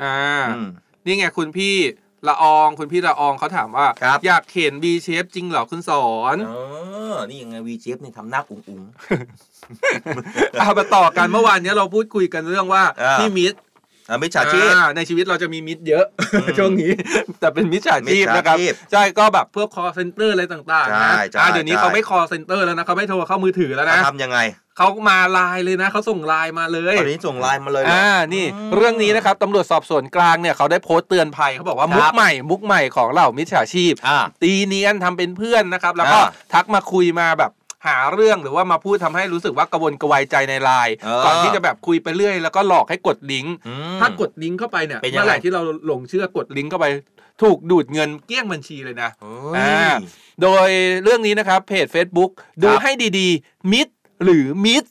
[0.02, 0.16] อ่า
[0.50, 0.68] อืม
[1.04, 1.76] นี่ไงคุณพี่
[2.28, 6.52] ละอองคุณพี่ละอองเขาถามว่า ครับ อยากเห็น B shape จริงเหรอคุณสอน เอ
[7.12, 8.80] อนี่ยังไงวีเจฟนี่ทำหน้าอุ้งอุ้ง
[10.60, 13.58] เอามาต่อกันเมื่อวานเนี้ยเราพูดคุยกันเรื่องว่า อ่าพี่มิตร
[14.08, 16.04] อ่ามิจฉาชีพอ่าในชีวิตเราจะมีมิตรเยอะ
[16.58, 16.92] ช่วงนี้
[17.40, 24.38] แต่เป็นมิจฉาชีพนะครับมิจฉาชีพใช่ก็แบบพวก call center อะไรต่างๆใช่นะใช่อ่าเดี๋ยวนี้ใช่เขาไม่ call center แล้วนะเขาไม่โทรเข้ามือถือแล้วนะทำยังไง
[24.76, 37.52] เขามาไลน์เลยนะเขาส่งไลน์มาเลยตอนนี้ส่งไลน์มาเลยเหรออ่านี่อืมเรื่องนี้นะครับตำรวจสอบสวนกลางเนี่ยเขาได้โพสต์เตือนภัยเขาบอกว่าครับมุกใหม่มุกใหม่ของเหล่ามิจฉาชีพอ่าตีเนียนทำเป็นเพื่อนนะครับ แล้วก็อ่าทักมาคุยมาแบบ
[37.86, 46.86] หาเรื่องหรือว่ามาพูดทำให้รู้สึกว่ากระวนกระวายใจในไลน์เออก่อนที่จะแบบคุยไปเรื่อย แล้วก็หลอกให้กดลิงก์อืมถ้ากดลิงก์เข้าไปเนี่ยเป็นยังไงเมื่อไหร่ที่เราหลงเชื่อกดลิงก์เข้าไป
[47.42, 49.94] ถูกดูดเงินเกลี้ยงบัญชีเลยนะเฮ้อ่าย
[50.42, 50.68] โดย
[51.02, 52.30] เรื่องนี้นะครับเพจ Facebook
[52.62, 53.88] ดูให้ดีๆ มิด
[54.24, 54.84] หรือมิด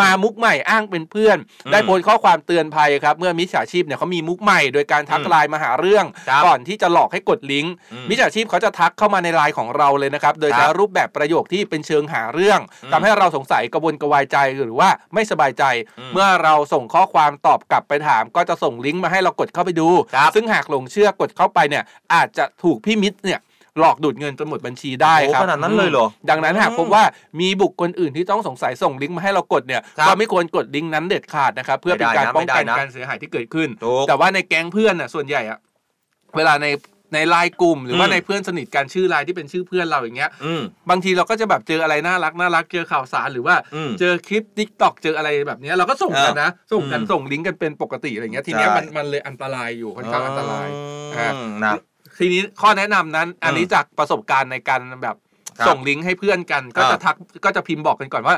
[0.00, 15.64] มามุกใหม่อ้างเป็นเพื่อนอืมได้โพสต์ข้อความเตือนภัยครับ เมื่อมิจฉาชีพเนี่ยเขามีมุกใหม่โดยการทักอืมไลน์มาหาเรื่องครับก่อนที่จะหลอกให้กดลิงก์อืมมิจฉาชีพเขาจะทักเข้ามาในไลน์ของเราเลยนะครับ โดยครัใช้บรูปแบบประโยคที่เป็นเชิงหาเรื่องอืมทำให้เราสงสัยกระวนกระวายใจหรือว่าไม่สบายใจ
[15.98, 23.40] อืมเมื่อเราส่งข้อความตอบกลับไปถาม ก็จะส่งลิงก์มาให้เรากดเข้าไปดูครับซึ่งหากหลงเชื่อกดเข้าไปเนี่ยอาจจะถูกพี่มิตรเนี่ย
[23.78, 27.04] หลอกดูดเงินจนหมดบัญชีได้โอ้ครับขนาดนั้นเลยเหรอ ดังนั้นหากอืมพบว่า
[27.40, 35.58] มีบุคคลอื่นที่ต้องสงสัยส่งลิงก์มาให้เรากดเนี่ยครับก็ไม่ควรกดลิงก์นั้นเด็ดขาดนะครับเพื่อเป็นการไม่ได้นะป้องกันไม่ได้นะการเสียหายที่เกิดขึ้นถูกแต่ว่าในแก๊งเพื่อนน่ะส่วนใหญ่อะ
[36.36, 36.66] เวลาใน
[37.14, 50.68] ในไลน์กลุ่ม หรือว่าอืมในเพื่อนสนิทกันชื่อไลน์ที่เป็นชื่อเพื่อนเราอย่างเงี้ยอืมบางทีเราก็จะแบบเจออะไรน่ารักน่ารักเจอข่าวสารหรือว่าอืมเจอคลิป TikTok เจออะไรแบบเนี้ยเราก็ส่งกันนะส่งกันอืมส่งลิงก์กันเป็นปกติอะไรเงี้ยทีเนี้ยใช่มันมันเลยอันตรายอยู่ค่อนข้างอันตราย
[51.14, 51.74] อืมนะ
[52.20, 55.16] ทีนี้ข้อแนะนำนั้น อันนี้จากประสบการณ์ในการแบบ
[55.58, 58.36] ครับส่งลิงก์ให้เพื่อนกัน ก็จะอ่าทักก็จะพิมพ์บอกกันก่อนว่า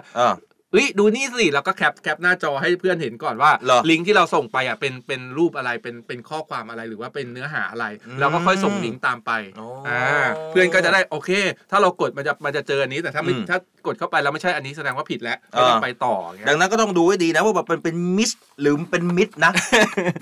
[0.73, 10.05] เออเฮ้ยดูนี่สิแล้วก็แคปแคปหน้าจอให้เพื่อนเห็นก่อนว่า เหรอ ลิงก์ที่เราส่งไปอะเป็นเป็นรูปอะไรเป็นเป็นข้อความอะไรหรือว่าเป็นเนื้อหาอะไร อืมแล้วก็ค่อยส่งลิงก์ตามไปโอ้อ่า
[10.51, 11.31] เพื่อนก็จะได้โอเค
[11.71, 18.31] ถ้าเรากดมันจะมันจะเจออันนี้แต่ถ้าไม่อืมถ้ากดเข้าไปแล้วไม่ใช่อันนี้แสดงว่าผิดแล้วไม่ต้องอ่า ไปต่ออย่างเงี้ยดังนั้นก็ต้องดูให้ดีนะว่าแบบเป็นเป็นมิส
[18.61, 19.53] หรือเป็นมิดนะ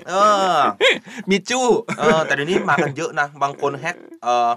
[0.08, 0.14] เอ
[0.56, 0.58] อ
[1.30, 1.66] มีจู้
[1.98, 4.50] เออแต่เดี๋ยวนี้มากันเยอะนะ บางคนแฮกเออ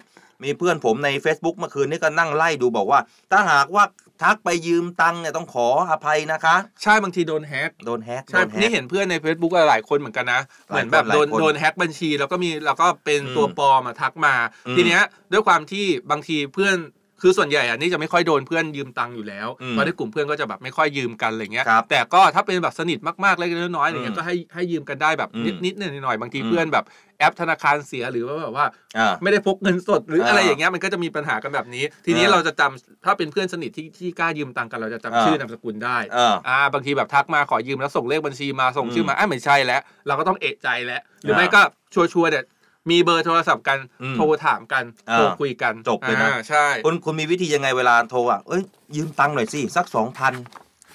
[0.43, 2.99] มีเพื่อนผมใน Facebook เมื่อคืนนี้ก็นั่งไล่ดูบอกว่า
[3.31, 3.83] ถ้าหากว่า
[4.23, 14.35] ทักไปยืมตังค์เนี่ยต้องขออภัยนะคะ ใช่บางทีโดนแฮกโดนแฮกใช่โดนแฮนี่กเห็นเพื่อนใน Facebook หลายคนเหมือนกันนะ เหมือนแบบหลายคนโดนหลายคนโดนแฮ็กบัญชี แล้วก็มีแล้วก็เป็นอืมตัวปลอมมาทักมา
[14.67, 16.77] อืม ทีเนี้ยด้วยความที่บางทีเพื่อน
[17.25, 26.85] คือส่วนใหญ่อะนี่จะไม่ค่อยโดนเพื่อนยืมตังค์อยู่แล้วอืมเพราะในกลุ่มเพื่อนก็จะแบบไม่ค่อยยืมกันอะไรเงี้ยครับแต่ก็ถ้าเป็นแบบสนิทมากๆเล็กๆน้อยๆอะไรเงี้อืยมก็ให้ให้ยืมกันได้แบบอืมนิดๆหน่อยๆบางทีอืมเพื่อนแบบ
[27.19, 28.65] แอปธนาคารเสียหรือว่าแบบว่า
[28.97, 41.61] อ่าไม่ได้พกเงินสดหรืออะไรอ่าอย่างเงี้ยมันก็จะมีปัญหากันแบบนี้ ทีนี้อ่าเราจะจำถ้าเป็นเพื่อนสนิทที่ที่กล้ายืมตังค์กันเราจะจำอ่าชื่อนามสกุลได้อ่าอ่าบางทีแบบทักมาขอยืมแล้วส่งเลขบัญชีมาส่งอืมชื่อมาอ่าไม่ใช่แล้ว เราก็ต้องเอะใจแล้ว หรือไม่อ่าก็
[41.93, 42.43] ชัวร์ๆเนี่ย
[42.89, 48.63] มีเบอร์โทรศัพท์กันอืมโทรถามกันอ่าโทรคุยกันจบเลยนะอ่าใช่คุณคุณมีวิธียังไงเวลาโทรอะเอ้ย
[48.95, 50.33] ยืมตังค์หน่อยสิสักสองพัน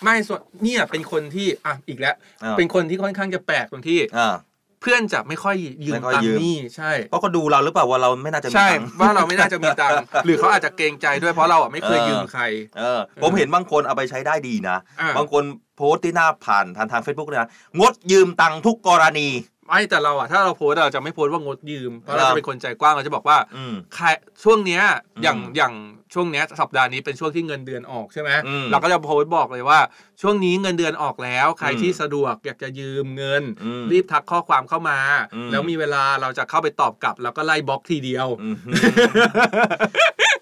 [0.03, 4.35] ไม่ส่วนเนี่ยเป็นคนที่อะอีกแล้วอ่าเป็นคนที่ค่อนข้างจะแปลกตรงที่อ่า
[4.83, 12.43] เพื่อนจะไม่ค่อยยืมไม่ค่อยตังยืค์มหนี่ใช่เพราะเขาดูเราหรือเปล่าว่าเราไม่น่าจะมีใช่ตังค์ว่าเราไม่น่าจะมีตังค์หรือเขาอาจจะเกรงใจด้วยเพราะเราอะไม่เคยเออยืมใคร
[12.79, 15.43] เออผมเห็นบางคนเอาไปใช้ได้ดีนะอ่าบางคน
[15.77, 19.29] โพสต์ที่หน้าผ่านทางทางเฟซบุ๊กเลยนะงดยืมตังค์ทุกกรณี
[19.69, 24.07] ไม่แต่เราอะถ้าเราโพสต์เราจะไม่โพสต์ว่างดยืมเพราะเราครับจะเป็นคนใจกว้างเราจะบอกว่าอืมใคร
[24.45, 24.83] ช่วงเนี้ย
[25.23, 25.73] อย่างอืมอย่าง
[26.15, 29.81] ช่วงเนี้ยสัปดาห์นี้เป็นช่วงที่เงินเดือนออกใช่ไหมอืมเราก็จะโพสต์บอกเลยว่า
[30.23, 34.99] ช่วงนี้เงินเดือนออกแล้ว ใครอืมที่สะดวกอยากจะยืมเงินอืมรีบทักข้อความเข้ามา
[35.35, 38.57] อืมแล้วมีเวลาเราจะเข้าไปตอบกลับ แล้วก็ไล่บล็อกทีเดียวอืม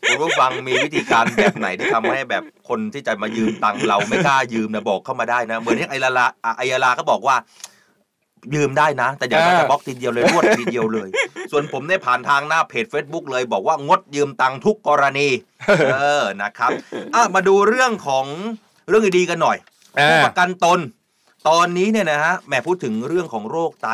[0.09, 7.37] คุณผู้ฟังมีวิธีการแบบไหนที่ทำให้แบบคนที่จะมายืมตังค์เราไม่กล้ายืมนะบอกเข้ามาได้นะเหมือนที่ไอลาลาอะไอยาลาก็บอกว่า
[8.55, 11.09] ยืมได้นะ แต่เดี๋ยวเราอ่าจะบล็อกทีเดียวเลยรวดทีเดียวเลย
[11.51, 15.29] ส่วนผมได้ผ่านทางหน้าเพจ Facebook เลย บอกว่างดยืมตังค์ทุกกรณี
[15.95, 16.71] เออนะครับ
[17.15, 18.27] อะมาดูเรื่องของ
[18.89, 19.57] เรื่องดีๆกันหน่อย
[20.11, 20.79] ผู้ประกันตน
[21.49, 23.91] ตอนนี้เนี่ยนะฮะแหมพูดถึงเรื่องของโรคไต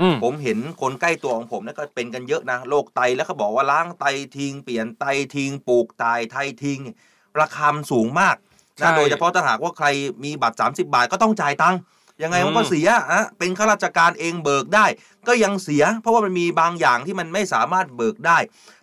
[0.00, 4.04] อืมผมเห็นคนใกล้ตัวของผมเนี่ยก็เป็นกันเยอะนะโรคไตแล้วเขาบอกว่าล้างไต
[4.36, 6.96] ทิ้งเปลี่ยนไตทิ้งปลูกไตไทยทิ้งเนี่ย
[7.40, 8.36] ราคามันสูงมาก
[8.76, 9.86] ใช่นะโดยเฉพาะถ้าหากว่าใคร
[10.24, 11.78] มีบัตร 30 บาทก็ต้องจ่ายตังค์
[12.22, 14.86] ยังไงมันก็อืมเสียอะเป็นข้าราชการเองเบิกได้
[15.28, 18.38] ก็ยังเสีย เพราะว่ามันมีบางอย่างที่มันไม่สามารถเบิกได้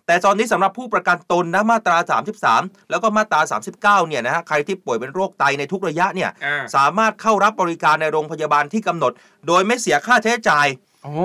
[0.06, 1.98] แต่ตอนนี้สำหรับผู้ประกันตนนะมาตรา
[2.44, 9.12] 33 แล้วก็มาตรา 39เนี่ยนะฮะใครที่ป่วยเป็นโรคไตในทุกระยะเนี่ยอ่าสามารถเข้ารับบริการในโรงพยาบาลที่กำหนด
[9.46, 10.66] โดยไม่เสียค่าใช้จ่าย
[11.04, 11.16] โอ้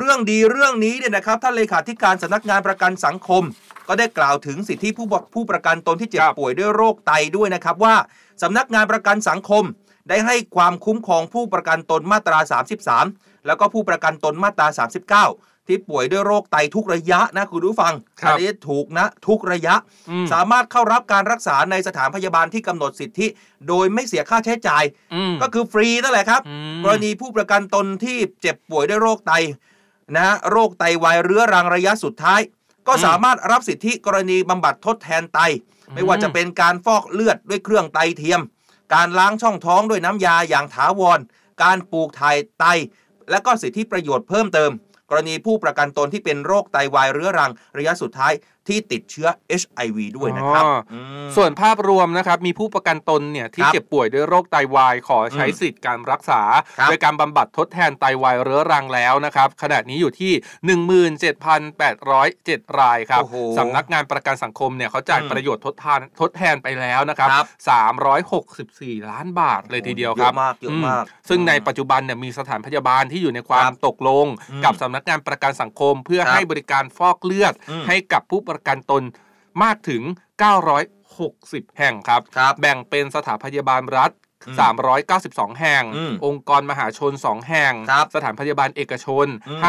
[0.00, 3.42] เรื่องดีเรื่องนี้เนี่ยนะครับท่านเลขาธิการสำนักงานประกันสังคม
[3.88, 7.94] ก็ได้กล่าวถึงสิทธิผู้บผู้ประกันตนที่เจ็บครับป่วยด้วยโรคไตด้วยนะครับว่า
[8.42, 9.64] สำนักงานประกันสังคม
[10.08, 12.38] ได้ให้ความคุ้มครองผู้ประกันตนมาตรา
[12.94, 14.66] 33 แล้วก็ผู้ประกันตนมาตรา
[15.28, 19.74] 39 ที่ป่วยด้วยโรคไตทุกระยะนะคุณผู้ฟังครับอันนี้ถูกนะทุกระยะ
[20.10, 23.26] อืมสามารถเข้ารับการรักษาในสถานพยาบาลที่กำหนดสิทธิ
[23.68, 29.32] โดยไม่เสียค่าใช้จ่ายอืมก็คือฟรีนั่นแหละครับอืมกรณีผู้ประกันตนที่เจ็บป่วยด้วยโรคไต
[30.16, 32.40] นะฮะโรคไตวายเรื้อรังระยะสุดท้าย
[32.88, 35.40] ก็สามารถรับสิทธิกรณีบำบัดทดแทนไต
[35.94, 38.40] ไม่ว่าจะเป็นการฟอกเลือดด้วยเครื่องไตเทียม
[38.94, 41.20] การล้างช่องท้องด้วยน้ำยาอย่างถาวร
[41.62, 42.64] การปลูกถ่ายไต
[43.30, 44.70] และก็สิทธิประโยชน์เพิ่มเติม
[45.10, 48.32] กรณีผู้ประกันตนที่เป็นโรคไตวายเรื้อรังระยะสุดท้าย
[48.68, 49.28] ที่ติดเชื้อ
[49.60, 56.42] HIV ด้วยนะครับอ๋ออืมส่วนภาพรวมนะครับ มีผู้ประกันตนเนี่ยที่ครับเจ็บป่วยด้วยโรคไตวาย ขอใช้อืมสิทธิ์การรักษา
[56.78, 60.32] ครับโดยการบำบัดทดแทนไตวายเรื้อรังแล้วนะครับ ขณะนี้อยู่ที่
[61.76, 67.46] 17,807 รายครับโอ้โหสำนักงานประกันสังคมเนี่ยเขาจ่ายอืมประโยชน์ทดแทนทดแทนไปแล้วนะครับครับ
[68.48, 79.02] 364 ล้านบาทเลยทีเดียวครับเยอะมากเยอะมาก ซึ่งในปัจจุบันเนี่ยมีสถานพยาบาลที่อยู่ในความครับตกลงอืมกับสำนักงานประกันสังคม เพื่อครับให้บริการฟอกเลือดอืมให้กับผู้ประกันตน
[79.62, 80.02] มากถึง
[81.10, 89.60] 960 แห่งครับครับแบ่งเป็นสถานพยาบาลรัฐอืม 392 แห่งอืมองค์กรมหาชน 2 แห่งครับสถานพยาบาลเอกชนอืม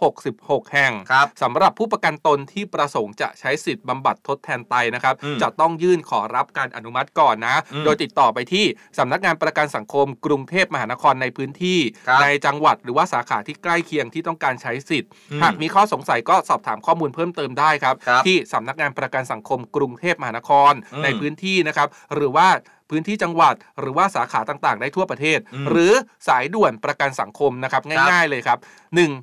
[0.00, 8.64] 566 แห่งครับสำหรับผู้ประกันตนที่ประสงค์จะใช้สิทธิ์บำบัดทดแทนไตนะครับอืมจะต้องยื่นขอรับการอนุมัติก่อนนะอืมโดยติดต่อไปที่
[8.98, 22.48] สำนักงานประกันสังคมกรุงเทพมหานครในพื้นที่ครับในจังหวัดหรือว่าสาขาที่ใกล้เคียงที่ต้องการใช้สิทธิ์อืมหากมีข้อสงสัยก็สอบถามข้อมูลเพิ่มเติมได้ครับครับที่สำนักงานประกันสังคมกรุงเทพมหานครอืมในพื้นที่นะครับ หรือว่า
[22.90, 25.92] พื้นที่จังหวัด หรือว่าสาขาต่างๆ ได้ทั่วประเทศอืมหรือ
[26.28, 28.58] สายด่วนประกันสังคมนะครับง่ายๆเลยครับ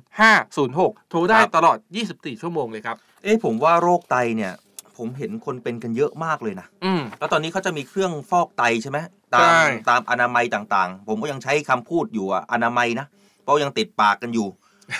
[0.02, 1.78] 1506 โทรได้ครับตลอด
[2.10, 4.52] 24 ชั่วโมงเลยครับ เอ๊ะผมว่าโรคไตเนี่ย
[4.96, 8.98] ผมเห็นคนเป็นกันเยอะมากเลยนะอืม แล้วตอนนี้เขาจะมีเครื่องฟอกไตใช่ไหม
[9.34, 13.06] ตาใช่ มตามอนามัยต่างๆ ผมก็ยังใช้คำพูดอยู่อะอนามัยนะ
[13.42, 14.48] เพราะยังติดปากกันอยู่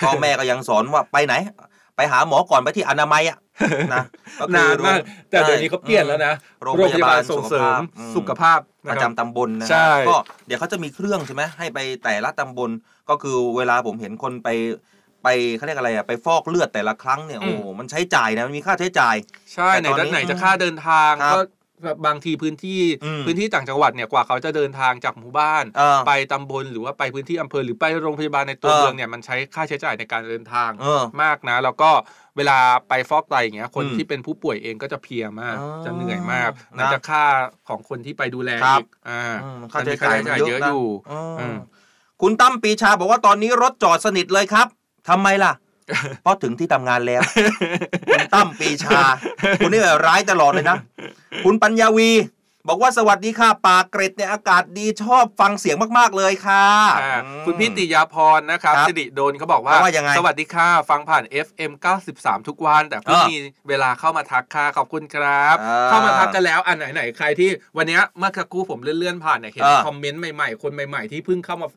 [0.05, 1.33] พ่อแม่ก็ยังสอนว่าไปไหน
[1.95, 3.37] ไปหาหมอก่อนไปที่อนามัยอะ
[3.93, 4.03] นะ
[4.39, 7.81] ก็คืนาอนมากแต่เดี๋ยวนี้เขาเปลี่ยนแล้วนะ โรงพยาบาลส่งเสริม
[8.13, 10.15] สุสุขขภาพภาพปนะระคจำรับตำบลนะใช่ก็
[10.47, 12.69] เดี๋ยวเขาจะมีเครื่องใช่ไหมให้ไปแต่ละตำบล
[13.09, 14.49] ก็คือเวลาผมเห็นคนไป
[15.23, 19.15] ไปเขาเรียกอะไรอะไปฟอกเลือดแต่ละครั้งเนี่ยอืโอ้มโหมันใช้จ่ายนะมันมีค่าใช้จ่าย
[19.53, 31.89] ใช่แต่ไหนตอนด้านนี้ไหนจะค่าเดินทางครับก็แบบบางทีพื้นที่อืมพื้นที่ต่างจังหวัดเนี่ยกว่าเขาจะเดินทางจากหมู่บ้านเออไปตำบลหรือว่าไปพื้นที่อำเภอหรือไปโรงพยาบาลในตัวเออเมืองเนี่ยมันใช้ค่าใช้จ่ายในการเดินทางเออมากนะ แล้วก็
[32.37, 32.57] เวลา
[32.89, 37.23] ไปฟอกไตอย่างเงี้ยคนอืมที่เป็นผู้ป่วยเองก็จะเพลียมากอ๋อจะเหนื่อยมากนะน่าจะค่า
[37.67, 41.57] ของคนที่ไปดูแลครับอีกอ่าอืมมัค่านใช้มีค่าจ่ายใช้มันจ่ายเยเยอะอะนะอยู่อืมอืม
[42.21, 44.67] คุณตั้มปีชาบอกว่าตอนนี้รถจอดสนิทเลยครับ
[45.09, 45.51] ทำไมล่ะ
[46.23, 47.21] เพราะถึงที่ทำงานแล้ว
[48.09, 49.01] คุณตั้มปีชา
[49.59, 50.77] คุณนี่แบบร้ายตลอดเลยนะ
[51.45, 52.11] คุณปัญญาวี
[52.67, 56.65] บอกว่าสวัสดีค่ะปากเกร็ดเนี่ยอากาศดีชอบฟังเสียงมากๆเลยค่ะ
[57.01, 61.71] อ่าอืมคุณพี่ติยาพรนะครับครับสิริโดนเขาบอกว่าว่ายังไงสวัสดีค่ะฟังผ่าน FM
[62.09, 63.37] 93 ทุกวัน แต่เพิ่งเออมี
[63.69, 71.67] เวลาเข้ามาทักค่ะขอบคุณครับอ่าเข้ามาทักกันแล้วอันไหนไหนๆใครที่วันเนี้ยเมื่อสักครู่ผมเลื่อนๆผ่านเนี่ยเห็นเออคอมเมนต์ใหม่ๆ คนใหม่ ๆ ที่เพิ่งเข้ามา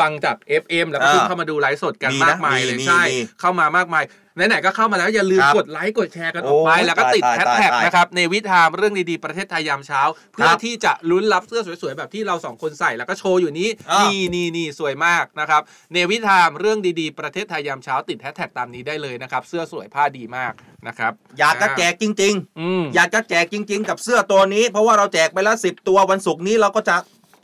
[0.00, 4.04] ฟังจาก FM แล้วก็เพิ่งเออเข้ามาดูไลฟ์สดกันมีนะมากมายเลยมีใช่มีเข้ามามากมาย
[4.48, 10.00] ไหนๆก็เข้ามาแล้วอย่าลืมครับกดไลค์กดแชร์กันออกไปโอ้ยแล้วก็ติดตายแฮชตายแท็กตายนะครับในวิธามเรื่องดีๆประเทศไทยยามเช้า
[10.32, 20.52] เพื่อครับที่จะลุ้นรับเสื้อสวยๆ แบบที่เราสองคนใส่แล้วก็โชว์อยู่นี้อ่านี่นี่นี่นี่สวยมากนะครับเนวิทามเรื่องดีๆประเทศไทยยามเช้า ติดแฮชแท็กตามนี้ได้เลยนะครับ เสื้อสวยผ้าดีมาก
[20.86, 26.96] นะครับอยากจะแจกจริงอืมๆอยากจะแจกจริง ๆ กับเสื้อตัวนี้ เพราะว่าเราแจกไปแล้วสิบตัววันศุกร์นี้เราก็จะ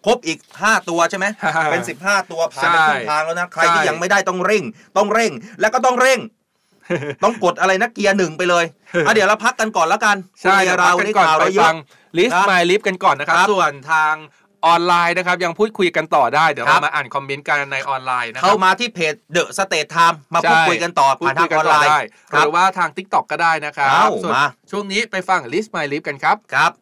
[0.07, 1.27] ครบอีก 5 ตัวใช่ไหม
[1.71, 4.65] เป็น 15 ตัวผ่านไปครึ่งทางแล้วนะ ใครที่ใช่ยังไม่ได้ต้องเร่ง
[4.97, 6.21] ต้องเร่งแล้วก็ต้องเร่ง
[7.25, 8.65] ต้องกดอะไรนะเกียร์หนึ่งไปเลย
[9.07, 11.77] อะเดี๋ยวเราพักกันก่อนแล้วกันใช่คุยเดี๋กัยวบพัเรากกันนี่ก่อนข่าวไปเราเยฟัอะง
[12.19, 14.15] ลิสครัต์บมายลิฟกันก่อนนะครับครับ ส่วนทาง
[14.67, 22.01] ออนไลน์นะครับ ยังพูดคุยกันต่อได้ เดี๋ยวครัเราบมาอ่านคอมเมนต์กันในออนไลน์นะคเข้ารับมาที่เพจ The State Time มาพูดคุยกันต่อพูดผ่านคุทายงกัอนอนไลน์ได้
[22.33, 26.73] คหรับรือว่าทาง t ิ k t o k ก็ได้นะครับเอ้าส่วนมาช่วงนี้ไปฟังลิสต์มายลิฟกันครับครับ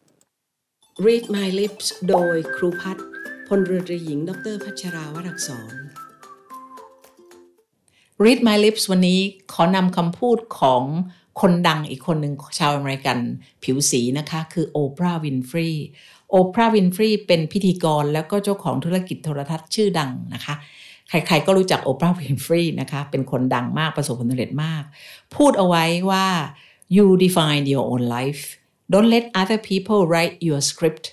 [1.03, 3.05] Read My Lips โดยครูพัฒน์
[3.47, 5.73] พลเรือตรีหญิง ดรพัชราวรักษร
[8.23, 9.19] Read My Lips วันนี้
[9.53, 10.83] ขอนำคำพูดของ
[11.41, 13.17] คนดังอีกคนหนึ่งชาวอเมริกัน
[13.63, 15.69] ผิวสีนะคะ คือโอปราห์วินฟรี
[16.29, 20.55] โอปราห์วินฟรีเป็นพิธีกรแล้วก็เจ้าของธุรกิจโทรทัศน์ชื่อดังนะคะ
[21.09, 24.83] ใครๆก็รู้จักโอปราห์วินฟรีนะคะ เป็นคนดังมากประสบผลสำเร็จมาก
[25.35, 26.25] พูดเอาไว้ว่า
[26.95, 28.45] you define your own life
[28.91, 31.05] don't let other people write your script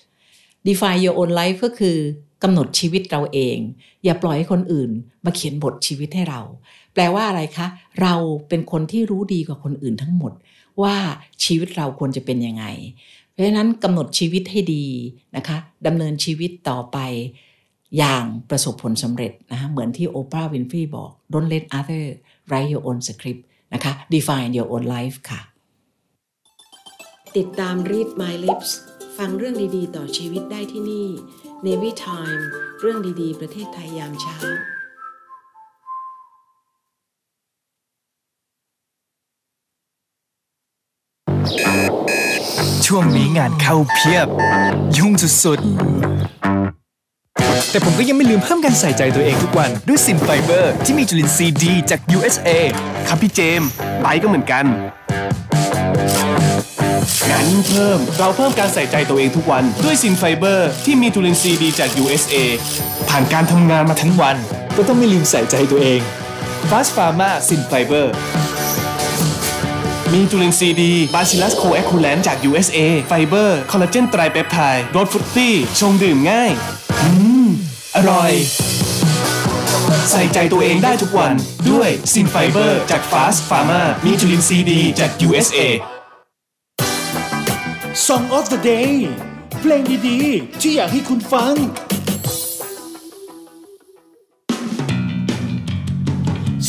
[0.68, 1.98] define your own life ก็คือ
[2.42, 3.58] กำหนดชีวิตเราเอง
[4.04, 4.90] อย่าปล่อยให้คนอื่น
[5.24, 6.40] มาเขียนบทชีวิตให้เรา
[6.94, 7.66] แปลว่าอะไรคะ
[8.02, 8.14] เรา
[8.48, 10.32] เป็นคนที่รู้ดีกว่าคนอื่นทั้งหมด
[10.82, 10.96] ว่า
[11.44, 12.64] ชีวิตเราควรจะเป็นยังไง
[13.30, 14.86] เพราะฉะนั้นกำหนดชีวิตให้ดี
[15.36, 16.98] นะคะดำเนินชีวิตต่อไป
[17.98, 22.04] อย่างประสบผลสำเร็จนะคะเหมือนที่โอปราห์วินฟรีบอก don't let other
[22.50, 23.42] write your own script
[23.74, 25.40] นะคะ define your own life ค่ะ
[27.40, 28.70] ติดตาม Read My Lips
[29.18, 31.08] ฟังเรื่องดีๆ ต่อชีวิตได้ที่นี่
[31.66, 32.42] Navy Time
[32.80, 34.36] เรื่องดีๆ ประเทศไทยยามเช้า
[42.86, 44.28] ช่วงนี้งานเข้าเพียบ
[44.96, 45.12] ยุ่ง
[45.44, 52.50] สุดๆ แต่ผมก็ยังไม่ลืมเพิ่มการใส่ใจตัวเองทุกวัน ด้วยซินไฟเบอร์ที่มีจุลินทรีย์ดีจาก USA
[53.08, 53.62] ครับพี่เจม
[54.00, 54.66] ไบร์ทก็เหมือนกัน
[57.30, 62.34] งั้นเพิ่มเราเพิ่มการใส่ใจตัวเองทุกวัน ด้วยซินไฟเบอร์ที่มีจุลินทรีย์ดีจาก USA
[63.08, 64.36] ผ่านการทำงานมาทั้งวัน
[64.76, 66.00] ก็ต้องไม่ลืมใส่ใจตัวเอง
[66.70, 68.14] Fast Pharma ซินไฟเบอร์
[70.12, 76.50] มีจุลินทรีย์ดีบาซิลัสโคแอคูแลนจาก USA ไฟเบอร์ คอลลาเจนไตรเปปไทด์รสฟรุตตี้ชงดื่มง่าย
[77.02, 77.10] อื
[77.46, 77.48] ม
[77.96, 78.32] อร่อย
[80.10, 81.34] ใส่ใจตัวเองได้ทุกวัน
[81.70, 85.58] ด้วยซินไฟเบอร์จาก Fast Pharma มีจุลินทรีย์ดีจาก USA
[88.08, 88.92] Song of the Day
[89.60, 91.54] เพลงดีๆ ที่อยากให้คุณฟัง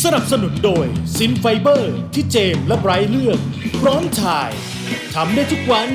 [0.04, 0.86] สนับสนุนโดย
[1.18, 3.40] ซินไฟเบอร์ที่เจมและไบรท์เลือก
[3.82, 4.52] พร้อมถ่าย
[5.14, 5.90] ทำได้ทุกวัน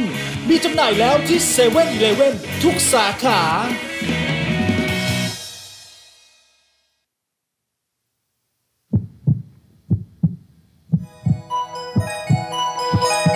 [0.48, 3.40] มีจำหน่ายแล้วที่เซเว่นอเลเว่นทุกสาขา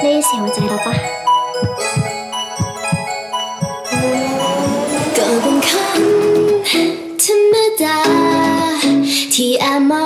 [0.00, 1.11] ในเสียง那一些我记ปะ。
[6.72, 8.00] ธรรมดา
[9.34, 10.04] ที่แอบมอ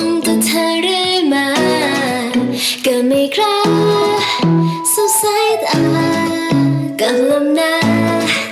[0.00, 1.48] งตัวเธอเรื่อยมา
[2.84, 3.58] ก็ไม่กล้า
[4.92, 5.80] สบสายตา
[7.00, 7.74] กับลมหนา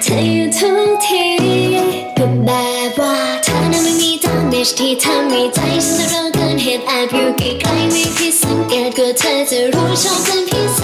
[0.03, 1.27] เธออยู่ทุกที
[2.17, 2.51] ก็แบ
[2.89, 10.81] บว่าเธอนั้นไม่มีดาเมจที่ทำให้ใจฉันเราเกินเหตุแอบอยู่ใกล้ๆไม่ผิสังเกตก็เธอจะรู้ชอบเป็นพิเศ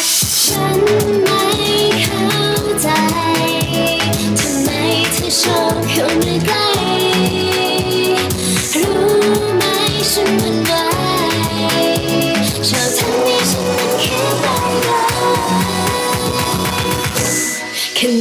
[0.00, 0.02] ษ
[0.42, 1.29] ฉัน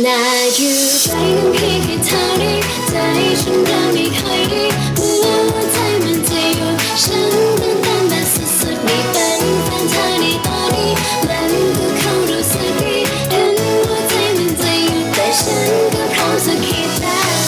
[0.09, 0.21] นา
[0.55, 2.57] อยู่ใกล้กันเพียงแค่เท่านี้
[2.89, 2.95] ใจ
[3.41, 10.91] ฉันก็ไม่ค่อยดีเมื่อหัวใจมันจะหยุดฉันเป็นตามแบบสุดๆไม่เป็นแฟนเธอในตอนนี้
[11.27, 12.97] มันก็เข้ารู้สึกดี
[13.31, 13.53] ถึง
[13.85, 17.39] หัวใจมันจะหยุดแต่ฉันก็พร้อมจะคิดแล้ว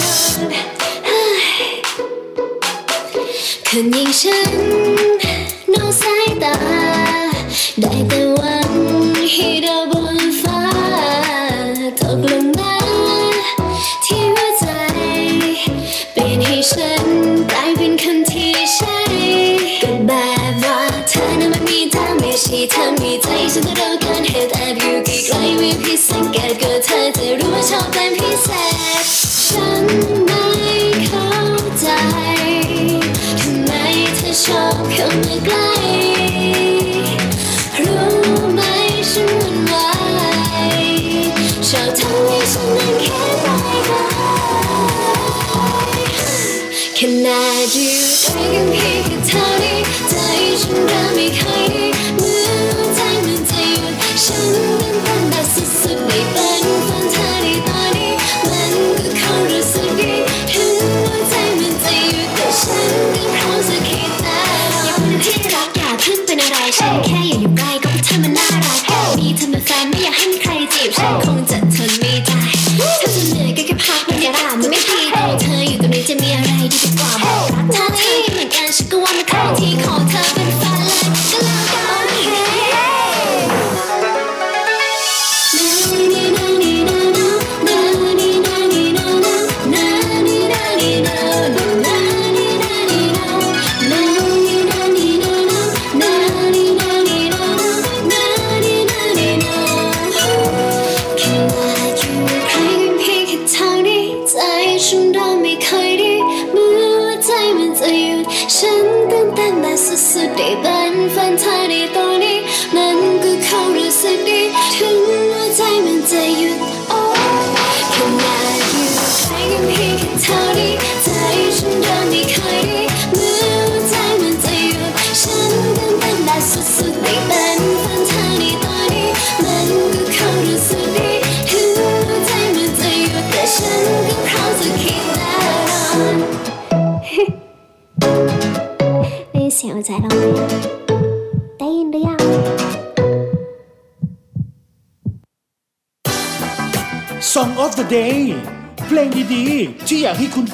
[3.68, 4.61] คนอย่างฉัน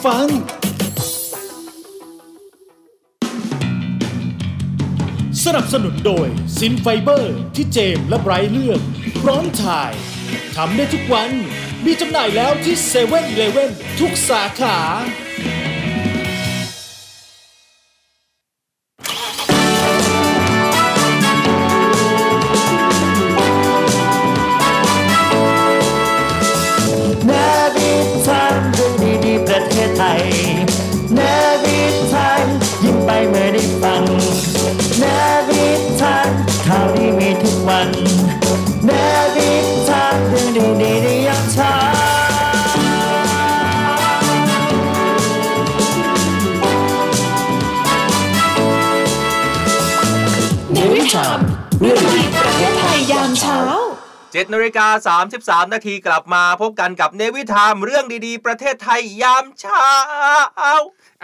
[0.06, 0.28] ฟัง
[5.44, 8.80] สนับสนุนโดยซินไฟเบอร์ที่เจมและไบรท์เลือก
[9.20, 9.92] พร้อมถ่าย
[10.56, 11.30] ทำได้ทุกวัน
[11.84, 14.78] มีจำหน่ายแล้วที่เซเว่นเลเว่นทุกสาขา
[54.34, 55.16] 7นาฬิกา
[55.64, 59.86] 33 นาทีกลับมาพบกันกับเนวิทามเรื่องดีๆ ประเทศไทยยามเช้า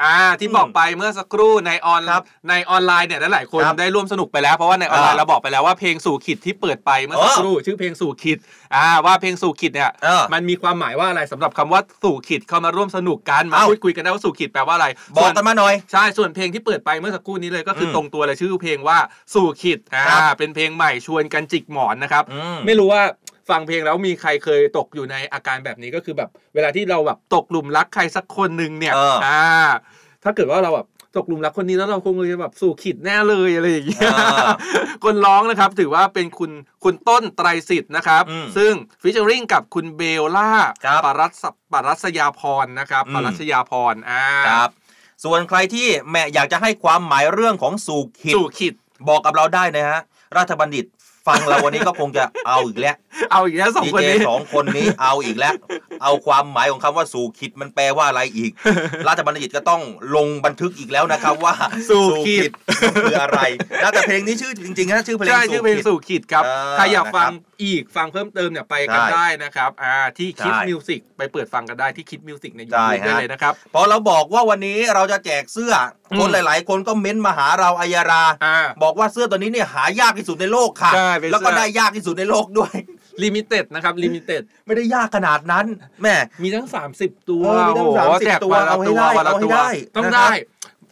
[0.03, 8.39] อ่าที่บอกไปเมื่อสักครู่ในออนครับในออนไลน์เนี่ยหลายๆคนครับได้ร่วมสนุกไปแล้วเพราะว่าในออนไลน์อ่าเราบอกไปแล้วว่าเพลงสู่ขิดที่เปิดไปเมื่อสักเออครู่ชื่อเพลงสู่ขิด
[8.75, 14.87] อ่าว่าเพลงสู่ขิดเนี่ยเออมันมีความหมายว่าอะไรสำหรับคำว่าสู่ขิดเข้ามาร่วมสนุกกันมาเอ้าพูดคุยกันได้ว่าสู่ขิดแปลว่าอะไร
[15.17, 18.99] บอกกันมาหน่อยใช่ส่วนเพลงที่เปิดไปเมื่อสักครู่นี้เลยก็คืออมตรงตัวเลยชื่อเพลงว่า
[19.35, 23.03] สู่ขิดอ่าครับเป็นเพลงใหม่ชวนกันจิกหมอนนะครับอืมไม่รู้ว่า
[23.51, 29.39] ฟังเพลงแล้วมีใครเคยตกอยู่ในอาการแบบนี้ก็คือแบบเวลาที่เราแบบตกหลุมรักใครสักคนหนึ่งเนี่ยเอออ่
[30.25, 34.49] ถ้าเกิดว่าเราแบบตกหลุมรักคนนี้แล้วเราคงจะแบบสู่ขิดแน่เลยอะไรอย่างเงี้ย เออ
[35.05, 36.51] คนร้องนะครับถือว่าเป็นคุณ
[36.85, 38.73] คุณต้นไตรสิทธิ์นะครับ อืมซึ่ง
[39.03, 40.51] ฟิชเชอริงกับคุณเบลล่า
[40.85, 44.71] ครับปรัสปรัสยาพรนะครับอืม ปรัสยาพรอ่าครับ
[45.25, 48.75] ส่วนใครที่แม่อยากจะให้ความหมายเรื่องของสู่ขิด สู่ขิด
[49.09, 50.01] บอกกับเราได้นะฮะ
[50.37, 50.85] ราชบัณฑิต
[51.27, 52.95] ฟังเราวันนี้ก็คงจะเอาอีกแล้ว
[53.33, 55.55] เอาอีกแล้วสองดีคนเจนี้สองคนนี้เอาอีกแล้ว
[56.03, 58.51] เอาความหมายของคำว่าสู่ขิดมันแปลว่าอะไรอีก
[59.09, 59.83] ราชบัณฑิตก็ต้อง
[60.17, 61.55] ลงบันทึกอีกแล้วนะครับว่า
[61.91, 62.51] สู่ขิด
[62.83, 63.41] มันคืออะไร
[63.83, 75.73] นะแต่เพลงนี้ชื่อจริงๆนะชื่อเพลงใช่ชื่อเพลงขิดสู่ขิดครับเออใครอยากฟังนะครับอีกฟังเพิ่มเติมเนี่ยไปกันใช่ได้นะครับอ่าที่คิดใช่มิวสิกไปเปิดฟังกันได้ที่คิดมิวสิกในยูใช่ทูบฮะได้เลยนะครับพอเราบอกว่าวันนี้เราจะแจกเสื้อ
[76.13, 82.75] อมคนหลาย ๆ คนก็เม้นมาหาเราอัยยาราอ่าบอกว่าเสื้อตัวนี้เนี่ยหายากที่สุดในโลกค่ะใช่เป็นแล้วก็เสื้อได้ยากที่สุดในโลกด้วย
[83.23, 85.67] ลิมิเต็ดนะครับลิมิเต็ดไม่ได้ยากขนาดนั้น
[86.03, 86.67] แม่มีทั้ง
[86.99, 90.29] 30 ตัวเออมีทั้งโอ้โห30แจกตัววันละเอาให้ตัวได้วันละเอาให้ตัวได้ต้องนะครับได้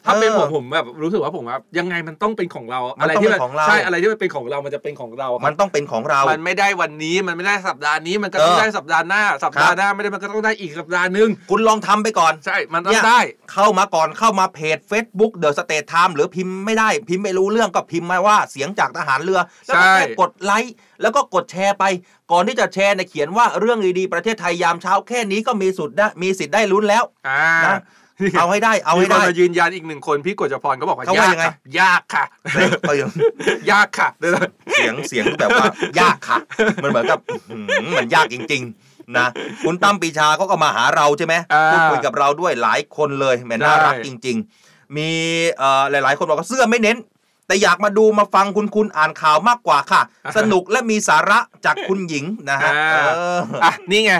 [0.04, 13.20] ถ้าเป็นเอผอมผมแบบรู้สึกว่าผมว่ายังไงมันต้องเป็นของเรามันอะไรต้องที่เป็นของเราใช่อะไรที่มันเป็นของเรามันจะเป็นของเราครับมันต้องเป็นของเรา มันไม่ได้วันนี้มันไม่ได้สัปดาห์นี้มันก็เออต้องได้สัปดาห์หน้า สัปดาครัห์บหน้าไม่ได้มันก็ต้องได้อีกสัปดาห์หนึงคุณลองทำไปก่อนใช่มันต้องเนี่ยได้
[13.52, 21.84] เข้ามาก่อนเข้ามาเพจ Facebook The State Time หรือพิมพ์ไม่ได้พิมพ์ไม่รู้เรื่องก็พิมพ์มาว่าเสียงจากทหารเรือแล้วก็ใช่แค่กดไลค์แล้วก็กดแชร์ไป
[22.32, 27.78] ก่อนที่จะแชร์เนี่ยเขียนว่าเรื่องดีๆประเทศไทยยามเช้าแค่นี้ก็มีสุดได้มีสิทธิ์ได้ลุ้นแล้วอ่านะ
[28.38, 33.08] เอาให้ได้เอาให้มีคนได้มายืนยันอีกหนึ่งคนพี่กฤษพรก็บอกว่าเขาว่ายังไงค่ะยากค่ะเสียงเสียง
[33.70, 35.66] ยากค่ะเดี๋ยวนะเสียงเสียงแบบว่า
[36.00, 36.38] ยากค่ะ
[36.82, 37.56] มันเหมือนกับอื้อหื
[37.88, 39.26] อมันยากจริง ๆนะ
[39.64, 45.08] คุณตั้มปีชาเขาก็มาหาเราใช่ไหมอ่าพูดคุยกับเราด้วยหลายคนเลยแหมน่ารักได้จริง ๆ มี
[45.58, 46.98] เอ่อหลาย ๆ คนบอกว่าเสื้อไม่เน้น
[47.46, 50.02] แต่อยากมาดูมาฟังคุณคุณอ่านข่าวมากกว่าค่ะ
[50.36, 54.12] สนุกและมีสาระจากคุณหญิงนะฮะอ่าเอออะนี่ไง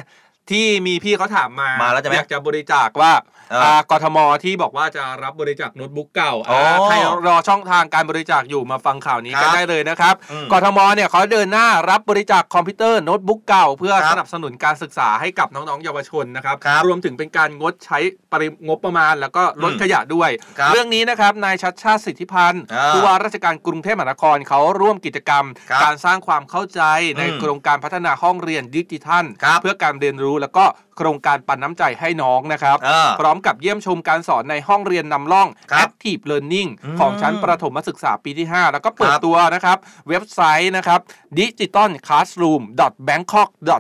[0.51, 3.42] ที่มีพี่เขาถามมามาแล้วใช่ไหมอยากจะบริจาคว่าเอออ่า
[3.91, 6.95] กทมที่บอกว่าจะรับบริจาคโน้ตบุ๊กเก่าอ๋ออ่าใคร
[7.27, 17.99] รอช่องทางการบริจาคอยู่มาฟังข่าวนี้ครักันบได้เลยนะครับอืมกทมเนี่ยเขาเดินหน้ารับบริจาคคอมพิวเตอร์โน้ตบุ๊กเก่า เพื่อครับสนับสนุนการศึกษาให้กับน้องๆเยาวชนนะครับครับรวมถึงเป็นการงดใช้
[18.33, 26.83] ปริงบประมาณ แล้วก็ลดอืมขยะด้วยครับเรื่องนี้นะครับนายชัดชาติสิทธิพันธ์อ่าผู้ว่าราชการกรุงเทพมหานครเขาร่วมกิจกรรมครับการสร้างความเข้าใจ
[27.19, 30.65] ในอืมโครงการพัฒนาห้องเรียนดิจิทัลครับเพื่อการเรียนรู้แล้วก็
[30.99, 39.79] โครงการปันน้ำใจให้น้องนะครับเออพร้อมกับเยี่ยมชมการสอนในห้องเรียนนำร่องครับ Active Learning อืมของชั้นประถมศึกษาปีที่ 5 แล้วก็เปิดครับตัวนะครับ
[40.09, 41.01] เว็บไซต์นะครับ
[41.39, 42.63] digital classroom
[43.09, 43.77] bangkok go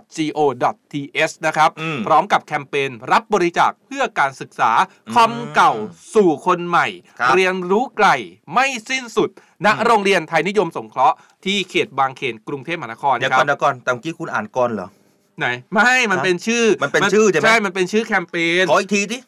[0.92, 4.70] th นะครับอืมพร้อมกับแคมเปญรับบริจาคเพื่อการศึกษา
[5.14, 5.72] คอมเก่า
[6.14, 6.86] สู่คนใหม่
[7.18, 8.08] ครับเรียนรู้ไกล
[8.52, 9.30] ไม่สิ้นสุด
[9.66, 14.88] ณโรงเรียนไทยนิยมสงเคราะห์ที่เขตบางเขนกรุงเทพมหานครเดี๋ยวคก่รัอบนเดี๋ยวก่อนแต่เมื่อกี้คุณอ่านก่อนเหรอ
[15.38, 19.18] ไหนไม่ มันเป็นชื่อ มันเป็นชื่อใช่ไหมใช่ มันเป็นชื่อแคมเปญ ขออีกทีดิ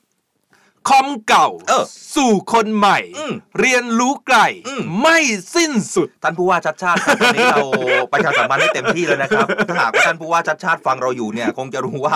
[0.89, 1.85] คอมเก่า เออ
[2.17, 5.19] สู่คนใหม่ อืมเรียนรู้ไกล อืม ไม่
[5.55, 7.65] สิ้นสุด ท่านผู้ว่าชัดชาติครับตอนนี้เรา
[8.13, 12.15] ประชาสัมพันธ์ให้เต็มที่แล้วนะครับถ้าหากว่าท่านผู้ว่าชัดชาติฟังเราอยู่เนี่ย คงจะรู้ว่า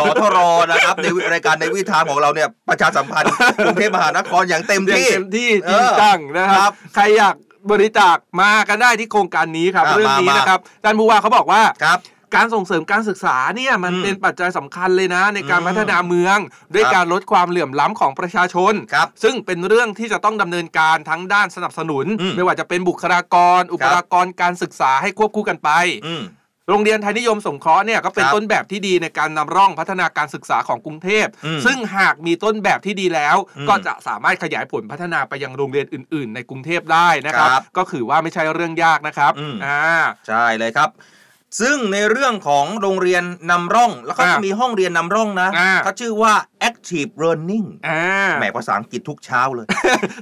[0.00, 0.38] สทร
[0.72, 3.28] นะครับในรายการในวิถีทางของเราเนี่ยประชาสัมพันธ์
[3.64, 7.34] กรุงเทพมหานครอย่างเต็มอย่างที่ เต็มที่เอจริงอจังนะคครัรับบใครอยาก
[7.70, 11.98] บริจาคมากันได้ที่โครงการนี้ครับ อะเรื่องนี้มามานะครับท่านผู้ว่าเขาบอกว่า ครับ
[12.36, 16.38] การส่งเสริมการศึกษาเนี่ยมันอืมเป็นปัจจัยสำคัญเลยนะ ในการอืมพัฒนาเมือง
[16.74, 25.70] ด้วยครับการลดความเหลื่อมล้ำของประชาชนครับซึ่งเป็นเรื่องที่จะต้องดำเนินการทั้งด้านสนับสนุนอืมไม่ว่าจะเป็นบุคลากร อุปกรณ์การศึกษาให้ควบคู่กันไป
[26.08, 26.24] อืม
[26.68, 39.80] โรงเรียนไทยนิยมสงเคราะห์เนี่ยก็เป็นครับต้นแบบที่ดีในการนำร่องพัฒนาการศึกษาของกรุงเทพอืมซึ่งหากมีต้นแบบที่ดีแล้วอืมก็จะสามารถขยายผลพัฒนาไปยังโรงเรียนอื่น ๆ ในกรุงเทพได้นะครับครับก็คือว่าไม่ใช่เรื่องยากนะครับอืมอ่า
[40.28, 40.88] ใช่เลยครับ
[41.60, 46.34] ซึ่งในเรื่องของโรงเรียนนำร่อง แล้วก็อ่าจะมีห้องเรียนนำร่องนะอ่าเขาชื่อว่า
[46.68, 48.02] active learning อ่า
[48.38, 49.66] แหมภาษาอังกฤษทุกเช้าเลย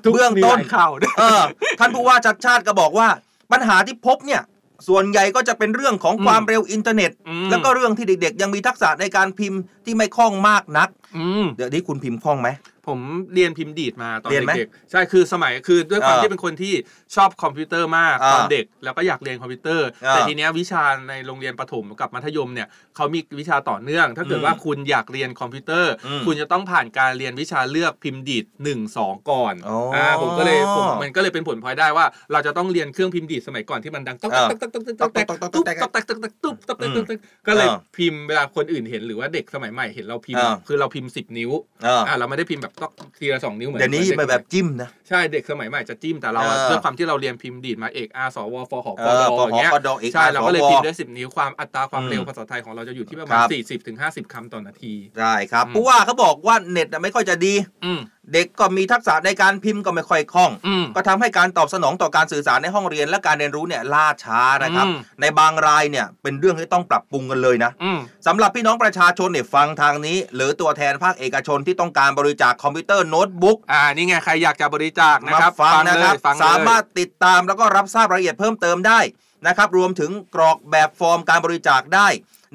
[0.05, 1.43] ทุกเบื้องต้นมีหลายข่าวด้วยเออ
[1.79, 3.09] ท่านผู้ว่าชัดชาติก็บอกว่า
[3.53, 4.43] ปัญหาที่พบเนี่ย
[4.89, 12.51] ส่วนใหญ่ก็จะเป็นเรื่องของความเร็วอินเทอร์เน็ตอืมแล้วก็เรื่องที่เด็กๆ ยังมีทักษะในการพิมพ์ที่ไม่คล่องมากนัก อืม เดี๋ยวนี้คุณพิมพ์คล่องไหม
[12.89, 13.01] ผม
[13.35, 16.75] เรียนพิมพ์ดีดมาตอนเรียนไหมเด็กๆใช่คือสมัยคือด้วยความเออที่เป็นคนที่
[17.15, 41.51] ชอบคอมพิวเตอร์มากอ่าตอนเด็ก แล้วก็อยากเรียนคอมพิวเตอร์อ่าแต่ทีเนี้ยวิชาในโรงเรียนประถมกับมัธยมเนี่ยเขามีวิชาต่อเนื่อง ถ้าเกิดอืมว่าคุณอยากเรียนคอมพิวเตอร์ อืมคุณจะต้องผ่านการเรียนวิชาเลือกพิมพ์ดีด1 2ก่อนอ๋ออ่าผมก็เลยผมมันก็เลยเป็นผลพลอยได้ว่า เราจะต้องเรียนเครื่องพิมพ์ดีดสมัยก่อนที่มันดังต๊อกเออต๊อกต๊อกต๊อกต๊อกต๊อกต๊อกตุ๊บต๊อกต๊อกต๊อกต๊อกตุ๊บต๊อกต๊อกต๊อกต๊อกก็เลยพิมพ์เวลาคนอื่นเห็นหรือว่าเด็กสมัยใหม่เห็นเราพิมพ์ เออ คือเราพิมพ์สิบนิ้ว
[41.85, 58.01] เอออ่าเราไม่ได้พิมพ์แบบต๊อกทีละสองนิ้วเหมือนเดี๋ยวนี้หมือมันแบบจิ้มนะใช่เด็กสมัยใหม่จะจิ้มแต่เราอะเออด้วยความที่เราเรียนพิมพ์ดีดมาเอกอาสวฟหกเออดปอย่างเงี้ยหกดเอกใช่อาเราก็เลยสวพิมพ์ได้สิบนิ้วความอัตราความอืมเร็วภาษาไทยของเราจะอยู่ที่ประคมาณรับสี่สิบถึงห้าสิบคำต่อนาทีใช่ครับอืมผู้ว่าเขาบอกว่าเน็ตน่ะไม่ค่อยจะดีอืม
[58.33, 79.01] เด็กก็มีทักษะในการพิมพ์ก็ไม่ค่อยคล่องอืมก็ทำให้การตอบสนองต่อการสื่อสารในห้องเรียนและการเรียนรู้เนี่ยล่าช้านะครับอืมในบางรายเนี่ยเป็นเรื่องที่ต้องปรับปรุงกันเลยนะอืมสำหรับพี่น้องประชาชนเนี่ยฟังทางนี้ หรือตัวแทนภาคเอกชนที่ต้องการบริจาคคอมพิวเตอร์โน้ตบุ๊กอ่านี่ไงใครอยากจะบริจาคนะมาครับฟังเลยนะครับฟังเลยสามารถติดตามแล้วก็รับทราบรายละเอียดเพิ่มเติมได้
[79.47, 82.09] นะครับรวมถึงกรอกแบบฟอร์มการบริจาคได้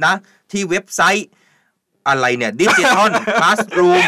[0.06, 0.14] นะ
[0.52, 1.28] ที่เว็บไซต์
[2.08, 3.10] อะไรเนี่ยดิจิทัล
[3.42, 4.02] คลาสรูม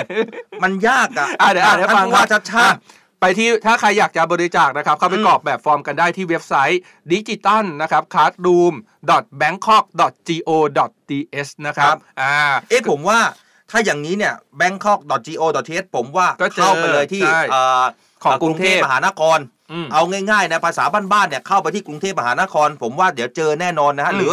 [0.63, 2.79] มันยากอะอะเดี๋ยวอะเดี๋ยวท่านฟังผู้ว่าครัชับดชาติอะ
[3.21, 6.81] ไปที่ถ้าใครอยากจะบริจาคนะครับ เข้าไปอืมกรอกแบบฟอร์มกันได้ที่เว็บไซต์
[7.11, 8.73] digital นะครับ classroom
[9.41, 10.07] bangkok go
[11.07, 12.33] ts นะครับอ่า
[12.69, 13.19] เอ๊ะผมว่า
[13.71, 17.83] ถ้าอย่างนี้เนี่ย bangkok.go.th ผมว่าก็เจอเข้าไปเลยที่ใช่เอ่อ
[18.23, 19.39] ของกรุงเทพมหานคร
[19.71, 24.31] อืมเอาง่ายๆนะภาษาบ้านๆเนี่ยเข้าไปที่กรุงเทพมหานคร ผมว่าเดี๋ยวเจอแน่นอนนะฮะอืมหรือ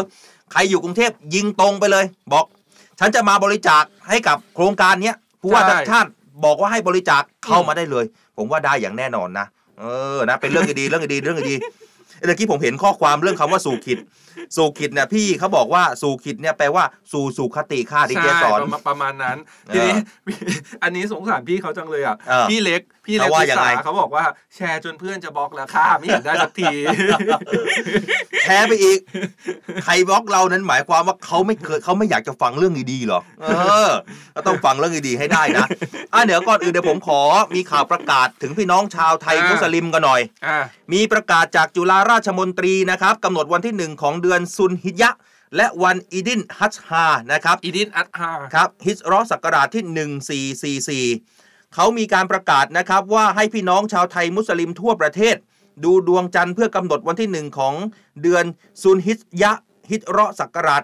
[0.53, 2.45] ใครอยู่กรุงเทพยิงตรงไปเลย บอก
[3.01, 6.09] ฉันจะมาบริจาคให้กับโครงการเนี้ยผู้ว่าช่าติ
[6.45, 8.05] บอกว่าให้บริจาคเข้ามาได้เลย
[8.37, 9.47] ผมว่าได้อย่างแน่นอนนะ
[9.79, 9.85] เอ
[10.17, 11.55] อนะเป็นเรื่องดีเรื่องดีเรื่องดี
[12.27, 13.99] เมื่อกี้ผมเห็นข้อความเรื่องคำว่าสู่ขิด
[14.57, 19.37] สู่ขิดเนี่ยพี่เขาบอกว่าสู่ขิดเนี่ยแปลว่าสู่สุขติค่าดีเจใช่สอนประมาณประมาณนั้น
[19.69, 19.95] เออทีนี้
[20.83, 24.25] อันนี้สงสารพี่เขาจังเลยอะเออพี่เล็กพี่เล็กเขาว่าพิยังไงสาเขาบอกว่า
[24.57, 26.75] แชร์จนเพื่อนจะบล็อกแล้วค่ะไม่เห็นได้สักที
[28.45, 28.99] แพ้ไปอีก
[29.85, 33.47] ใครบล็อกเรานั้นหมายความว่าเขาไม่เคยเขาไม่อยากจะฟังเรื่องดีๆหรอเอ
[33.89, 33.91] อ
[34.35, 35.67] ก็ต้องฟังเรื่องดีๆให้ได้นะ
[36.13, 37.21] อะเดี๋ยวก่อนอื่นเดี๋ยวผมขอ
[37.55, 40.59] มีข่าวประกาศถึงพี่น้องชาวไทยอ่ามุมุสลิมกันหน่อยอ่า
[40.93, 45.19] มีประกาศจากจุฬาราชมนตรีนะครับกำหนดวันที่หนึ่งของเดือนซุนฮิยะห์
[45.57, 55.37] และวันอีดินฮัจฮานะครับอีดินอัตฮาครับฮิจเรอศักราชที่ 1444 เขามีการประกาศนะครับว่าให้พี่น้องชาวไทยมุสลิมทั่วประเทศ
[55.85, 57.75] ดูดวงจันทร์เพื่อกำหนดวันที่หนึ่งของ
[58.23, 58.45] เดือน
[58.83, 60.83] ซุนฮิจยะห์ฮิจเรอศักราช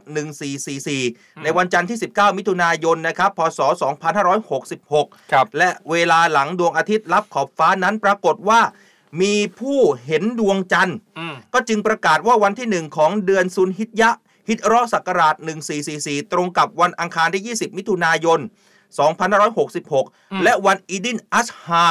[0.70, 3.60] 1444 ในวันจันทร์ที่ 19 มิถุนายน นะครับ พศ
[4.50, 8.60] 2566ครับและเวลาหลังดวงอาทิตย์รับขอบฟ้านั้นปรากฏว่า
[9.20, 15.34] มีผู้เห็นดวงจันทร์อืมก็จึงประกาศว่าวันที่หนึ่งของเดือนซุนฮิจยะห์ฮิจเราะห์ศักราช
[15.84, 18.40] 1444 ตรงกับวันอังคารที่ 20 มิถุนายน
[19.20, 21.88] 2566 และวันอีดินอัชฮา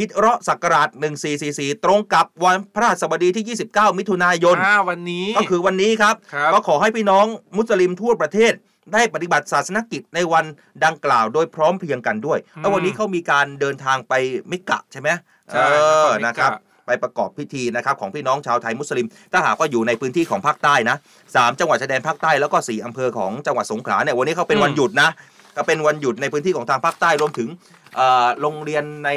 [0.00, 0.88] ฮิจเราะห์ศักราช
[1.36, 8.52] 1444 ตรงกับวันพระราชบดีที่ 29 มิถุนายนอ่าวันนี้ ก็คือวันนี้ครับครับก็ขอให้พี่น้องมุสลิมทั่วประเทศ
[8.92, 10.44] ได้ปฏิบัติศาสนกิจในวัน
[10.84, 14.12] ดังกล่าวโดยพร้อมเพรียงกันด้วย แล้ววันนี้เขามีการเดินทางไป
[14.50, 15.60] มิกะใช่ไหมใช่ เอ
[16.06, 16.52] อนครมิกะนะครับ
[16.86, 20.96] ไปประกอบพิธีนะครับของพี่น้องชาวไทยมุสลิม ถ้าหากว่าอยู่ในพื้นที่ของภาคใต้นะ
[21.36, 25.08] สามจังหวัดชายแดนภาคใต้แล้วก็สี่อำเภอของจังหวัดสงขลาเนี่ยวันนี้เขาเป็นวันหยุดนะ
[25.56, 27.48] ก็เป็นวันหยุดในพื้นที่ของทางภาคใต้รวมถึง
[27.96, 29.10] เอ่อโรงเรียนใน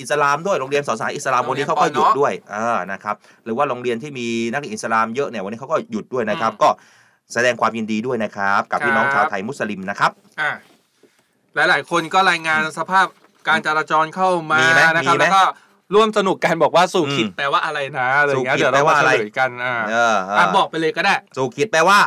[0.00, 6.68] อิสลามด้วยโรงเรียนสอนศาสนาอิสลามวันนี้เขาก็หยุดด้วยอ่านะครับหรือว่าโรงเรียนที่มีนักเรียนอิสลามเยอะเนี่ยวันนี้เขาก็หยุดด้วยนะครับ ก็
[7.32, 10.50] แสดงความยินดีด้วยนะครับ กับพี่น้องชาวไทยมุสลิมนะครับอ่า
[11.54, 13.06] หลายๆคนก็รายงานสภาพ
[13.50, 15.42] การจราจรเข้ามามีไหมนะครับมีไหมแล้วก็
[15.94, 21.98] ร่วมสนุกกันบอกว่าสู่ขิดอืมแปลว่าอะไรนะอะไรอย่างเงี้ยสู่ขิดเดี๋ยวเราแปลว่ามาอะไรเฉลยกันอ่าเออเอออะบอกไปเลยก็ได้ สู่คิดแปลว่า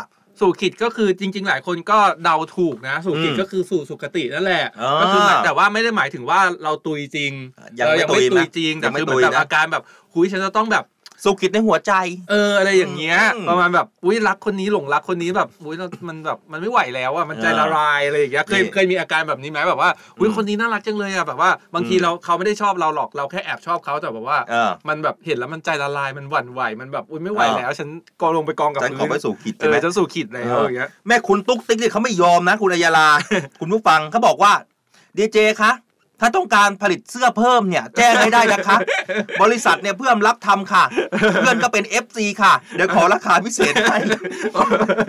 [0.42, 7.32] สู่ขิดก็คือจริง ๆ หลายคนก็เดาถูกนะ สู่ขิดอืมก็คือสู่สุคตินั่นแหละอ่าก็คือหมายแต่ว่าไม่ได้หมายถึงว่าเราตุยจริง
[7.80, 9.84] ยังไม่เออตุยตุยนะจริงยัแต่งไม่คือเหมือนตุยแบบนะอาการแบบ
[10.14, 10.84] คุยฉันจะต้องแบบ
[11.24, 11.94] สู่คิดในหัวใจ
[12.30, 15.76] เอออะไรอย่างเงี้ยอืมประมาณแบบอุ้ยรักคนนี้หลงรักคนนี้แบบอุ้ย
[16.08, 27.90] มันแบบมันไม่ไหวแล้วอะมันใจละลายอะไรอย่างเงี้ยเคยนี่เคยมีอาการแบบนี้ไหมแบบว่าอุ้ยคนนี้น่ารักจังเลยอะแบบว่า บางทีอืมเราเขาไม่ได้ชอบเราหรอกเราแค่แอบชอบเขาแต่แบบว่าเออมันแบบเห็นแล้วมันใจละลายมันหวั่นไหวมันแบบอุ้ยไม่ไหวเออแล้ว ฉัน
[28.22, 33.08] ก็ลงไปกองกับฉันขอไปสู่ขิดเอใช่ไหมอฉันสู่ขิดแล้วอย่างเงี้ยแม่คุณตุ๊กติ๊กเนี่ยเขาไม่ยอมนะ คุณอัยยาลา
[33.60, 34.52] คุณผู้ฟังเขาบอกว่า
[35.18, 35.72] ดีเจคะ
[36.26, 38.78] ถ้าต้องการผลิตเสื้อเพิ่มเนี่ย แจ้งให้ได้นะคะ
[39.44, 40.84] บริษัทเนี่ยเพื่อนรับทำค่ะ
[41.42, 43.98] เพื่อนก็เป็น FC ค่ะ เดี๋ยวขอราคาพิเศษให้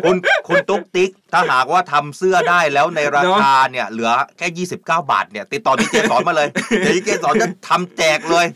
[0.04, 0.16] คุณ
[0.48, 6.48] คุณตุ๊กติ๊ก ถ้าหากว่าทำเสื้อได้แล้วในราคาเนี่ยเหลือแค่ 29 บาทเนี่ยติดต่อดีเจสอนมาเลย
[6.80, 8.46] เดี๋ยวดีเจสอนจะทำแจกเลย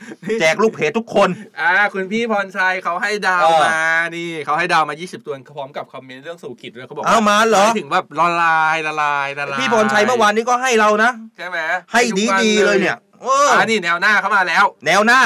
[0.40, 1.28] แจกลูกเพจทุกคน
[1.60, 3.82] อ่าคุณพี่พรชัยเขาให้ดาวเออมา
[4.16, 11.58] นี่เขาให้ดาวมา 20 ตัวพร้อมกับคอมเมนต์เรื่องสู่ขิดด้วยเขาบอกว่เอามาเหรอยถึงแบบละลายละลายละลายพี่พรชัยเมื่อวานนี้ก็ให้เรานะใช่ไหม
[11.92, 15.20] ให้ดีดีๆเลยเนี่ยเอออ่านี่แนวหน้าเข้ามาแล้ว แนวหน้า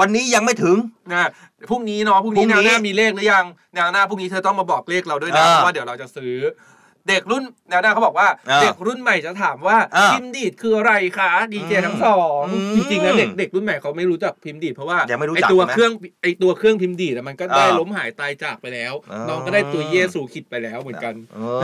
[0.00, 0.76] วันนี้ยังไม่ถึง
[1.12, 1.28] นะ
[1.70, 3.44] พรุ่งนี้เนาะพรุ่งนี้พรุ่แนงนี้วหน้ามีเลขหรือยัง
[3.74, 6.34] แนวหน้าพรุ่งนี้เธอต้องมาบอกเลขเราด้วยนะเออเพราะว่าเดี๋ยวเราจะซื้อ
[7.08, 15.92] เด็กรุ่นแนวหน้าเขาบอกว่าเออเด็กรุ่นใหม่จะถามว่าเออพิมพ์ดีดคืออะไรคะดีเจอืมทั้งสองอืมจริงๆแล้วเด็กเด็กรุ่นใหม่เขาไม่รู้จักพิมพ์ดีดเพราะว่ายังไม่รู้ไอจักตัวใช่ไหมเครื่อง
[16.22, 21.60] ไอตัวเครื่องพิมพ์ดีดอะมันก็ได้เออล้มหายตายจากไปแล้วเออน้องก็ได้ตัวเยสูขิดไปแล้วเหมือนกันเออ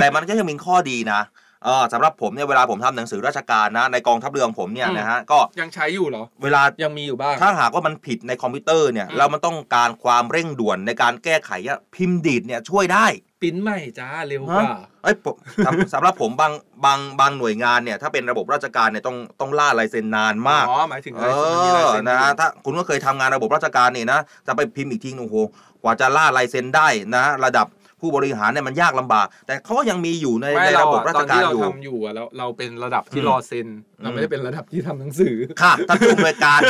[0.00, 1.22] แต่มันก็ยังมีข้อดีนะ
[1.64, 13.06] เออสำหรับผมเนี่ยเวลาผมทำหนังสือราชการนะในกองทัพเรือของผมเนี่ยอืมนะฮะก็ยังใช้อยู่เหรอ เวลายังมีอยู่บ้าง ถ้าหากว่ามันผิดในคอมพิวเตอร์เนี่ยอืมแล้วมันต้องการความเร่งด่วนในการแก้ไขอะพิมพ์ดีดเนี่ยช่วยได้
[13.44, 14.70] ปริ้นใหม่จ้าเร็วกว่า
[15.02, 15.34] เอ้ยผม
[15.66, 16.52] สำสำหรับผมบาง
[16.84, 25.36] บางบางหน่วยงานเนี่ย ถ้าเป็นระบบราชการเนี่ยต้องต้องล่าลายเซ็นนานมากอ๋อหมายถึงเอลายเซ็นมันมีลายอเซ็นนะอยู่ถ้าคุณก็เคยทำงานระบบราชการนี่นะจะไปพิมพ์อีกทีนึงโอ้โห
[25.82, 27.68] กว่าจะล่าลายเซ็นได้นะ ระดับ
[28.00, 33.66] ผู้บริหารเนี่ยมันยากลำบาก แต่เขาก็ยังมีอยู่ในไม่ในเราระบบอะราตชอนการที่เราอยู่ทำอยู่อะเราเราเป็นระดับที่อืมรอเซ็น
[34.02, 36.60] เราอืมไม่ได้เป็นระดับที่ทำหนังสือค่ะท่านผู้อำนวยการ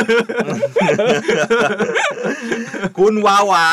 [2.97, 3.65] คุณวาวา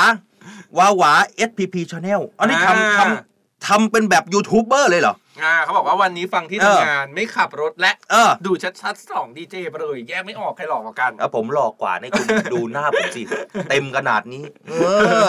[0.79, 1.13] วาหวา
[1.49, 13.23] SPP Channel อันนี้ทำทำทำเป็นแบบยูทูบเบอร์เลยเหรออ่าเขาบอกว่าวันนี้ฟังที่เออทำงานไม่ขับรถและเออดูชัดๆสองดีเจไปเลยแยกไม่ออกใครหลอกกว่ากันแล้วผมหลอกกว่านี่คุณดูหน้าผมสิ
[13.69, 14.75] เต็มขนาดนี้เอ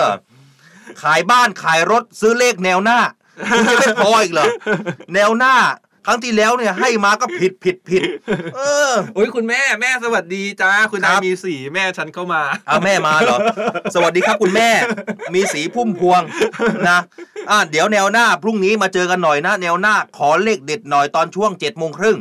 [0.02, 0.04] อ
[1.04, 3.00] ขายบ้านขายรถซื้อเลขแนวหน้า
[3.50, 4.46] คุณจะไม่พออีกเหรอ
[5.14, 5.56] แนวหน้า
[6.06, 8.02] ครั้งที่แล้วเนี่ยให้มาก็ผิดผิดผิด
[8.56, 8.60] เอ
[8.92, 13.38] อโอ้ยคุณแม่แม่สวัสดีจ้าคุณครันายบมีสีแม่ฉันเข้ามาเอาแม่มาเหรอ
[13.96, 14.70] สวัสดีครับคุณแม่
[15.36, 16.22] มีสีพุ่มพวง
[16.90, 17.00] นะ
[17.50, 22.20] อ่าเดี๋ยวแนวหน้าพรุ่งนี้มาเจอกันหน่อยนะ แนวหน้าขอเลขเด็ดหน่อยตอนช่วงเจ็ดโมงครึ่ง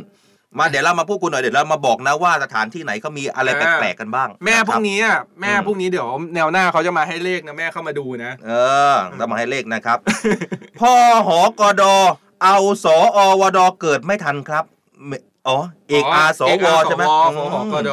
[0.59, 8.51] มาเดี๋ยวเรามาพูดคุยหน่อยเดี๋ยวเรามาบอกนะว่าสถานที่ไหนเขามีอะไรแปลกๆกันบ้าง แม่นะคพบรุ่งนี้อะแม่อืมพรุ่งนี้เดี๋ยวแนวหน้าเขาจะมาให้เลขนะแม่เข้ามาดูนะ เอ
[8.93, 9.99] อต้องมาให้เลขนะครับ
[10.81, 10.93] พ่อ
[11.29, 11.95] หอกอดอ
[12.43, 14.65] เอาสออวดเกิดไม่ทันครับ
[15.09, 15.19] ไม่
[15.49, 16.49] อ๋อเอกอาสว
[16.89, 17.91] ใช่ไหมเอกอาสวอืฟหกด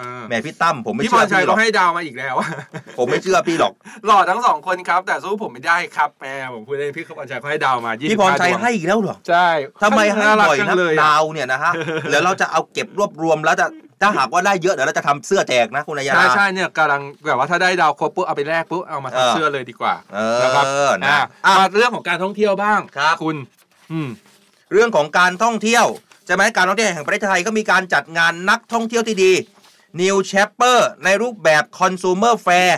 [0.00, 2.34] อ่าแหมพี่ตั้มผมไม่พี่พเชื่อรชัยพี่หรก็อกให้ดาวมาอีกแล้ว
[2.98, 3.72] ผมไม่เชื่อพี่หรอก
[4.06, 9.48] หล่อทั้งสองคนครับ แต่สู้ผมไม่ได้ครับแม่ผมพูดเล่นพี่พรชัยเขาให้ดาวมา25พี่พรชัยดวงให้อีกแล้วเหรอ ใช่
[9.82, 11.72] ทำไมให้ารักบ่อยจังนะเลยอะดาวเนี่ยนะฮะ
[12.10, 13.66] เดี๋ยวเราจะเอาเก็บรวบรวมแล้วจะ
[14.02, 23.36] ถ้าหากว่าได้เยอะเดี๋ยวเราจะทำเสื้อแจกนะคุณนายาใช่ใช่เนี่ยกำลังแบบว่าถ้าได้ดาวครบปุ๊บเอาไปแลกปุ๊บเอามาเออทำเสื้อเลยดีกว่าเอนะครับอนะอะอะมาเรื่องของการท่องเที่ยวบ้างครับคุณ
[23.92, 24.10] อืม
[24.72, 25.86] เรื่องของการท่องเที่ยว
[26.26, 29.32] ใช่ไหมการท่องเที่ยวแห่งประเทศไทยก็มีการจัดงานนักท่องเที่ยวที่ดี
[30.00, 32.70] New Chapter ในรูปแบบ Consumer Fair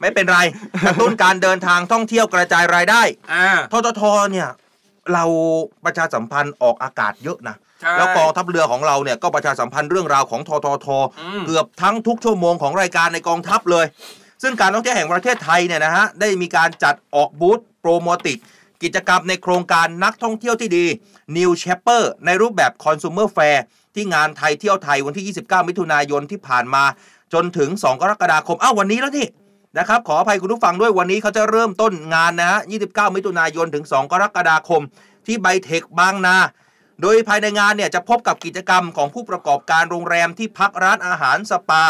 [0.00, 0.38] ไม่เป็นไร
[0.86, 3.02] กระตุ้นการเดินทางท่องเที่ยวกระจายรายได้
[3.32, 4.02] อ่าททท
[4.32, 4.48] เนี่ย
[5.12, 5.24] เรา
[5.84, 10.86] ประชาสัมพันธ์ออกอากาศเยอะนะใช่แล้วกองทัพเรือของเราเนี่ยก็ประชาสัมพันธ์เรื่องราวของททท
[11.20, 13.86] อืมเกือบทั้งทุกชั่วโมงของรายการในกองทัพเลย
[14.42, 18.38] ซึ่งการท่องเที่ยวแห่งประเทศไทยเนี่ยนะฮะได้มีการจัดออกบูธโปรโมติก
[18.84, 20.86] กิจกรรมในโครงการนักท่องเที่ยวที่ดี
[21.36, 23.58] New Chapter ในรูปแบบ Consumer Fair
[23.94, 26.84] ที่งานไทยเที่ยวไทยวันที่ 29 มิถุนายนที่ผ่านมา
[27.32, 29.26] จนถึง 2 กรกฎาคมอ้าววันนี้แล้วนี่
[29.78, 34.82] นะครับขออภัยคุณผู้ฟังด้วยวันนี้เขาจะเริ่มต้นงานนะฮะ 29 มิถุนายนถึง 2 กรกฎาคม
[35.26, 36.36] ที่ไบเทคบางนา
[37.02, 41.82] โดยภายในงานเนี่ยจะพบกับกิจกรรมของผู้ประกอบการโรงแรมที่พักร้านอาหารสปา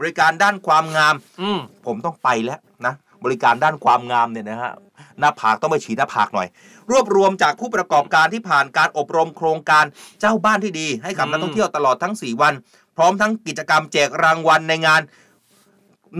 [0.00, 2.94] บริการด้านความงาม อืมผมต้องไปแล้วนะ
[3.24, 4.72] บริการด้านความงามเนี่ยนะฮะ
[5.18, 6.48] หน้าผากต้องไปฉีดหน้าผากหน่อย
[6.90, 9.84] รวบรวมจากผู้ประกอบการที่ผ่านการอบรมโครงการ
[10.20, 12.54] เจ้าบ้านที่ดี ให้กับอืมนักท่องเที่ยวตลอดทั้ง 4 วัน
[12.96, 15.00] พร้อมทั้งกิจกรรมแจกรางวัลในงาน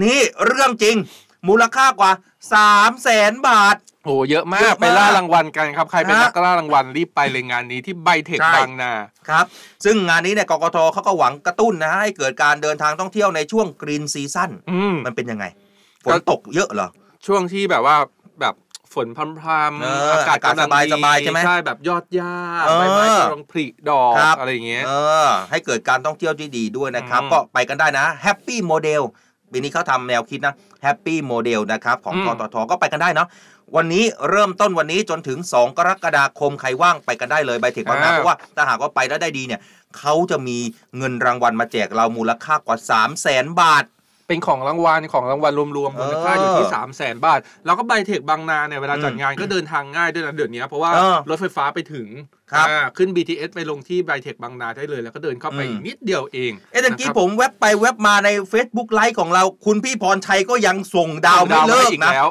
[0.02, 0.96] นี่เรื่องจริง
[1.48, 2.12] มูลค่ากว่า
[2.52, 8.92] 3 0 0แสนบาทโหเยอะมาเยกอะมากไปล่ารางวัลกันครับ ใครเป็นฮะนักล่ารางวัลรีบไปเลยงานนี้ที่ไบเทคใช่ บางนา
[9.28, 9.44] ครับ
[9.84, 15.44] ซึ่งงานนี้เนี่ยกกทเขาก็หวังกระตุ้นนะให้เกิดการเดินทางท่องเที่ยวในช่วงกรีนซีซั่นอืม มันเป็นยังไง
[16.04, 16.88] ฝก็นตกเยอะเหรอ
[17.26, 18.10] ช่วงที่แบบว่าแบบ
[18.94, 22.34] ฝนพรำๆเอออากาศอากาศกำลังสบายดีสบายใช่ไหมใช่แบบยอดหญ้า
[22.66, 24.92] เออใบไม้กำลังผลิดอกครับอะไรอย่างเงี้ยเอ
[25.26, 29.02] อให้เกิดการท่องเที่ยวที่ดีด้วยนะครับอืมก็ไปกันได้นะแฮปปี้โมเดล
[29.52, 33.28] ปีนี้เขาทำแนวคิดนะแฮปปี้โมเดลนะครับ ของอืมทททก็ไปกันได้เนาะ
[33.76, 39.60] วันนี้เริ่มต้นวันนี้จนถึง 2 กรกฎาคมใครว่างไปกันได้เลยใบเทคบางนาเพราะว่าถ้าหากว่าไปแล้วได้ดีเนี่ย
[39.98, 40.58] เขาจะมี
[40.96, 43.84] เงินรางวัลมาแจกเรามูลค่ากว่า 3 0 0แสนบาท
[44.28, 52.06] เป็นของรางวัลของรางวัลรวมๆมูลค่าอยู่ที่3 0 0แสนบาท แล้วก็ไบเทคบางนาเนี่ยเวลาจัดงานก็เดินทางง่ายด้วยนะเดี๋ยวนี้เพราะว่าเออรถไฟฟ้าไปถึง
[52.52, 62.28] ครับอ่าขึ้น BTS ไปลงที่ไบเทคบางนาได้เลย แล้วก็เดินเข้าไปอืมอีกนิดเดียวเอง เอ๊ะตะกี้นะครับผมแวบไปแวบมาใน Facebook ไลฟ์ของเรา คุณพี่พรชัยก็ยังส่งดาวไม่ดาวเลิให้กอีกนะแล้ว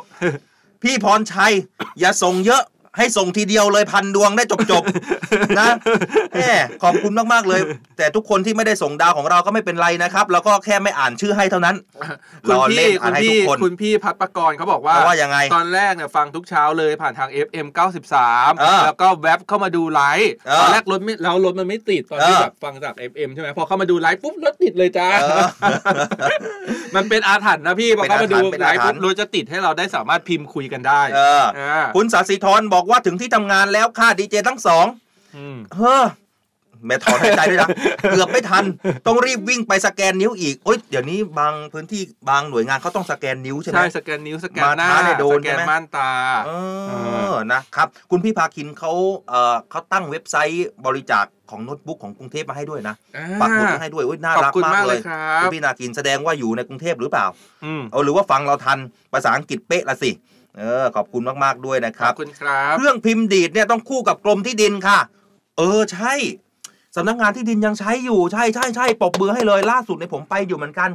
[0.84, 1.54] พี่พรชัย
[2.00, 2.64] อย่าส่งเยอะ
[2.98, 5.70] ให้ส่งทีเดียวเลยพันดวงได้จบๆนะ
[6.38, 6.44] แหม
[6.84, 7.62] ขอบคุณมากๆเลย
[7.98, 11.76] แต่ทุกคนที่ไม่ได้ส่งดาวของเราก็ไม่เป็นไรนะครับเราก็แค่ไม่อ่านชื่อให้เท่านั้น
[12.46, 17.88] คุณรอเล่พี่นอ่าคุนณให้ทุพี่กคนคุณพี่พัฒประกรณ์เขาบอกว่าเขาว่ายังไงตอนแรกเนี่ยฟังทุกเช้าเลยผ่านทาง FM เออ
[18.80, 25.46] 93 แล้วก็แว็บเข้ามาดูไลฟ์เออตอนแรกรถไม่เรารถมันไม่ติดตอนที่เออแบบฟังจาก FM ใช่ไหมพอเข้ามาดูไลฟ์ปุ๊บรถติดเลยจ้าเออ
[26.96, 34.86] มันเป็นอาถรรพ์นะพี่พอเข้ามาดูเป็นไลอาถรรพ์ฟ์ปุ๊บรถจะติดให้เราได้สามารถพิมพ์คุยกันได้เอออ่าคุณสาสิธรบอกว่าถึงที่ทำงานแล้วค่าดีเจทั้งสอง
[35.38, 36.06] อืมเฮ้อ
[36.86, 37.70] แม่ถอนหายใจด้วยนะ
[38.12, 38.64] เกือบไม่ทัน
[39.06, 46.12] ต้องรีบวิ่งไปสแกนนิ้วอีกโอ๊ยเดี๋ยวนี้บางพื้นที่บางหน่วยงานเขาต้องสแกนนิ้วใช่ไหมใช่สแกนนิ้วสแกนหน้ามาท้าเนี่ยโดนสแกใช่นไหมม่านตา
[46.48, 46.52] เอ
[47.32, 48.92] อนะครับ คุณพี่พาคินเขา
[49.30, 57.26] เอ่อเขาตั้งเว็บไซต์บริจาคของโน้ตบุ๊กของกรุงเทพมาให้ด้วยนะอ่าปักหมุดมาให้ด้วยโอ้ยน่ารักขอบคุณมากมากเลเลยยครับคุณพี่นาคินแสดงว่าอยู่ในกรุงเทพหรือเปล่า
[57.66, 58.80] อืมเอาหรือว่าฟังเราทัน
[59.14, 60.12] ภาษาอังกฤษเป๊ะละสิ
[60.58, 65.00] เออขอบคุณมากๆด้วยนะคขรัอบบคุณครับ เครื่องพิมพ์ดีดเนี่ยต้องคู่กับกรมที่ดินค่ะ
[65.58, 66.14] เออใช่
[66.96, 70.90] สำนักงานที่ดินยังใช้อยู่ใช่ใช่ใช่ปรบมือให้เลยล่าสุดในยผมไปอยู่เหมือนกัน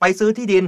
[0.00, 0.64] ไปซื้อที่ดิน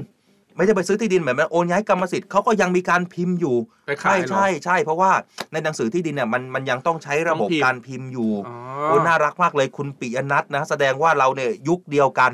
[0.56, 3.56] ไม่ได้ไปซื้อที่ดินแบบนั้นโอนย้ายกรรมสิทธิ์เขาก็ยังมีการพิมพ์อยู่
[3.90, 5.10] ไปขาใช่ยเหรอใช่ใช่เพราะว่า
[5.52, 8.56] ในหนังสือที่ดินเนี่ยมันมันยังต้องใช้ระบบต้องพิมพ์การพิมพ์อยู่อ๋อ
[8.88, 12.32] โอ้น่ารักมากเลยคุณปิยนัทนะแสดงว่าเราเนี่ยยุคเดียวกัน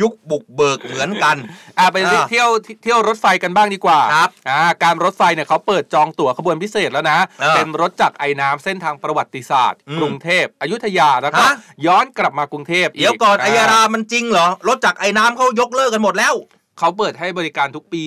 [0.00, 1.36] ยุคบุกเบิกเหมือนกัน
[1.78, 2.48] อ่าไปอ่าเที่ยว
[2.82, 11.54] เที่ยวรถไฟกันบ้างดีกว่าครับอ่าการรถไฟเนี่ยเขาเปิดจองตั๋วขบวนพิเศษแล้วนะอ่าเป็นรถจากไอ้น้ำเส้นทางประวัติศาสตร์อืมกรุงเทพอยุธยาแล้วก็ฮะ
[11.86, 16.34] ย้อนกลับมากรุงเทพเดี๋ยวก่อนไอยาราามันจริงเหรอรถจากไอ้น้ำเขายกเลิกกันหมดแล้ว
[16.78, 18.04] เขาเปิดให้บริการทุกปี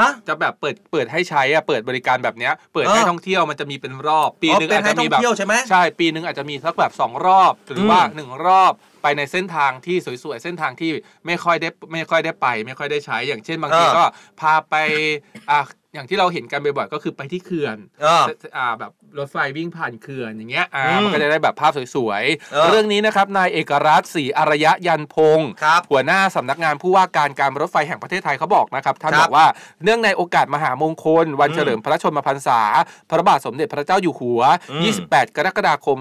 [0.00, 8.72] ฮะ จะแบบเปิดเปิดให้ใช้อะเปิดบริการแบบเนี้ยเปิดให้เออท่องเที่ยวมันจะมีเป็นรอบ ปีอ๋อหนึงเป็นอาจให้จะท่มีองแบบเที่ยวใช่ไหมใช่ ปีหนึ่งอาจจะมีสักแบบสองรอบหรือว่าหนึ่งรอบ
[9.02, 10.90] ไปในเส้นทางที่สวยๆเส้นทางที่
[11.26, 14.04] ไม่ค่อยได้ไม่ค่อยได้ไป ไม่ค่อยได้ใช้ อย่างเช่นบางทีเออก็
[14.40, 14.74] พาไป
[15.50, 15.60] อะ
[15.94, 18.24] อย่างที่เราเห็นกันบ่อยๆก็คือไปที่เขื่อนเออ
[18.56, 29.46] อ่าแบบรถไฟวิ่งผ่านเขื่อนอย่างเงี้ยอ่าอืมมันก็จะได้แบบภาพสวยเออๆเรื่องนี้นะครับนายเอกรัตน์ศรีอารยะยันพงศ์ครับหัวหน้าสำนักงานผู้ว่าการการรถไฟแห่งประเทศไทยเขาบอกนะครับท่านครับบอกว่า
[29.84, 32.60] เนื่องในโอกาสมหามงคล วันอืมเฉลิมพระชนมพรรษา
[33.10, 35.98] พระบาทสมเด็จพระเจ้าอยู่หัวอืม28 กรกฎาคม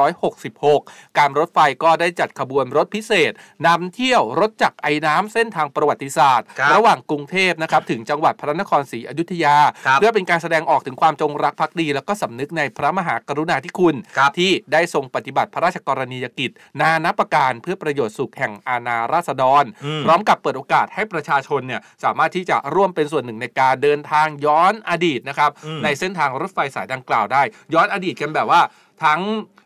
[0.00, 3.32] 2566 การรถไฟก็ได้จัดขบวนรถพิเศษ
[3.66, 16.50] นำเที่ยวรถจักรไอ้น้ำเส้นทางประวัติศาสตร์ครับระหว่างกรุงเทพนะครับถึงจังหวัดพระนครศรีอยุธยาครับเพื่อเป็นการแสดงออกถึงความจงรักภักดี แล้วก็สำนึกในพระมหากรุณาธิคุณครับที่ได้ทรงปฏิบัติพระราชกรณียกิจ
[16.80, 27.42] นานับประการเพื่อประโยชน์สุขแห่งอาณาราษฎรอืมพร้อมกับเปิดโอกาสให้ประชาชนเนี่ยสามารถที่จะร่วมเป็นส่วนหนึ่งในการเดินทางย้อนอดีตนะครับอืมในเส้นทางรถไฟสายดังกล่าวได้
[27.74, 28.60] ย้อนอดีตกันแบบว่า
[29.04, 29.20] ทั้ง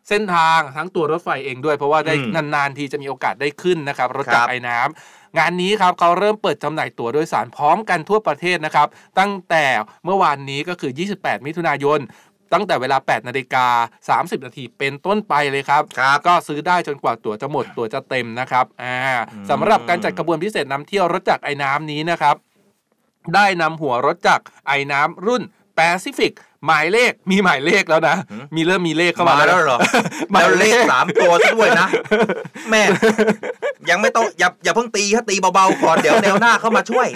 [0.08, 9.64] เส้นทางทั้งตัวรถไฟเองด้วย เพราะว่าได้อืมนานๆทีจะมีโอกาสได้ขึ้นนะครับรถจักครัรบไอ้น้ำ งานนี้ครับเขาเริ่มเปิดจำหน่ายตั๋วโดยสารพร้อมกันทั่วประเทศนะครับ ตั้งแต่
[10.04, 12.00] เมื่อวานนี้ก็คือ 28 มิถุนายน
[12.52, 18.96] ตั้งแต่เวลา 8 นาฬิกา 30 นาทีเป็นต้นไปเลยครับครับก็ซื้อได้จนกว่าตั๋วจะหมด ตั๋วจะเต็มนะครับอ่า
[19.50, 22.36] สำหรับการจัดขบวนพิเศษนำเที่ยวรถจักรไอ้น้ำนี้นะครับ
[23.34, 25.42] ได้นำหัวรถจักรไอ้น้ำรุ่น
[25.76, 26.32] แปซิฟิก
[26.66, 28.16] หมายเลขมีหมายเลขแล้วนะ
[28.54, 29.78] มีเริ่มมีเลขเข้ามามาแล้วเหรอ
[30.30, 31.88] หมายแล้วเลเลขขสามตัวซะด้วยนะ
[32.70, 32.82] แม่
[33.90, 37.08] ยังไม่ต้องอย่าอย่าเพิ่งตีถ้าตีเบาๆก่อนเดี๋ยวแนวหน้าเข้ามาช่วย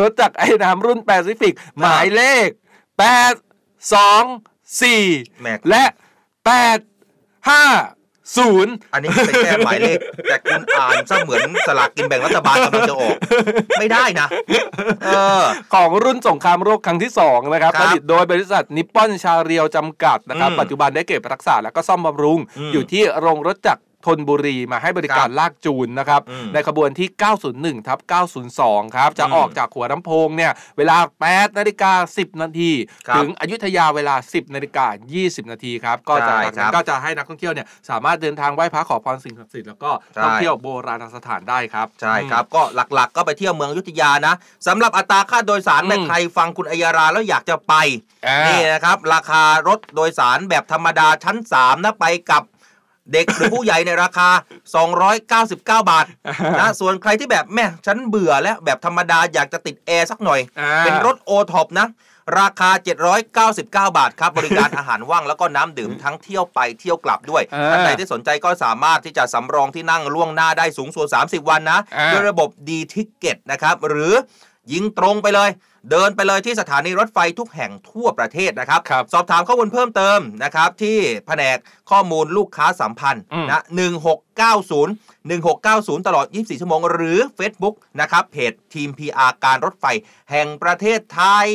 [0.00, 2.48] รถจักรไอ้น้ำรุ่นแปซิฟิก หมายเลข
[3.16, 5.84] 8 2 4แหม่และ
[8.28, 9.98] 8 5 0อันนี้เป็นแค่หมายเลข
[10.28, 13.16] แต่คุณอ่านซะเหมือนสลากกินแบ่งรัฐบาลกำลังจะออก
[13.78, 14.28] ไม่ได้นะ
[15.04, 15.10] เอ
[15.42, 27.08] อของรุ่นสงครามโลกครั้งที่ 2 นะครับคผรับลิตโดยบริษัทนิปปอนชาเรียวจำกัดนะครับอืมปัจจุบันได้เก็บรักษาแล้วก็ซ่อมบำรุงอืมอยู่ที่โรงรถจักร ธนบุรีมาให้บริการครับลากจูนนะครับอืมในขบวนที่
[27.48, 27.98] 901ทับ
[28.48, 30.96] 902 ครับ จะอืมออกจากหัวลำโพงเนี่ย เวลา
[31.28, 32.72] 8 นาฬิกา 10 นาที
[33.08, 34.86] ครับถึงอยุธยาเวลา 10 นาฬิกา
[35.18, 42.62] 20 นาทีครับ ก็จะใช่จากคนั้รันบก็จะให้นักท่องเที่ยวเนี่ย สามารถเดินทางไหว้พระขอพรสิ่งศักดิ์สิทธิ์แล้วก็ใช่ท่องเที่ยวโบราณสถานได้ครับ ใช่ครับ ก็
[42.94, 44.34] หลักๆ ก็ไปเที่ยวเมืองอยุธยานะ
[44.66, 47.74] สำหรับอัตราค่าโดยสารอืมแม่ใครฟังคุณอัยราแล้วอยากจะไป
[48.26, 52.42] อ่านี่นะครับราคารถโดยสารแบบธรรมดาชั้น3นะไปกับ
[53.12, 54.28] เด็กหรือผู้ใหญ่ในราคา
[54.88, 56.06] 299 บาท
[56.60, 61.88] นะส่วนใครที่แบบแม่ฉันเบื่อแล้วแบบธรรมดาอยากจะติดแอร์สักหน่อยอ่าเป็นรถโอท็อปนะ
[62.40, 62.70] ราคา
[63.52, 74.14] 799 บาทครับ บริการอาหารว่างแล้วก็น้ำดื่มทั้งเที่ยวไปเที่ยวกลับด้วยอ่าท่านใดที่สนใจก็สามารถที่จะสำรองที่นั่งล่วงหน้าได้สูงสุด30 วันนะอ่าด้วยระบบดีทิเก็ตนะครับ หรือ
[74.72, 75.50] ยิงตรงไปเลย
[75.90, 81.56] เดินไปเลยที่สถานีรถไฟทุกแห่งทั่วประเทศนะครับครับสอบถามข้อมูลเพิ่มเติมนะครับ ที่แผนก
[81.90, 89.84] ข้อมูลลูกค้าสัมพันธ์อืมนะ1690 1690 ตลอด 24 ชั่วโมง หรือ Facebook นะครับ เพจทีม PR การรถไฟ
[90.30, 91.48] แห่งประเทศไทย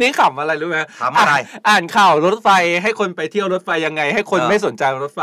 [0.00, 2.48] นี่ขำอะไรรู้ไหมขำอะไรนอ่านข่าวรถไฟ
[2.82, 5.20] ให้คนไปเที่ยวรถไฟยังไง ให้คนเออไม่สนใจรถไฟ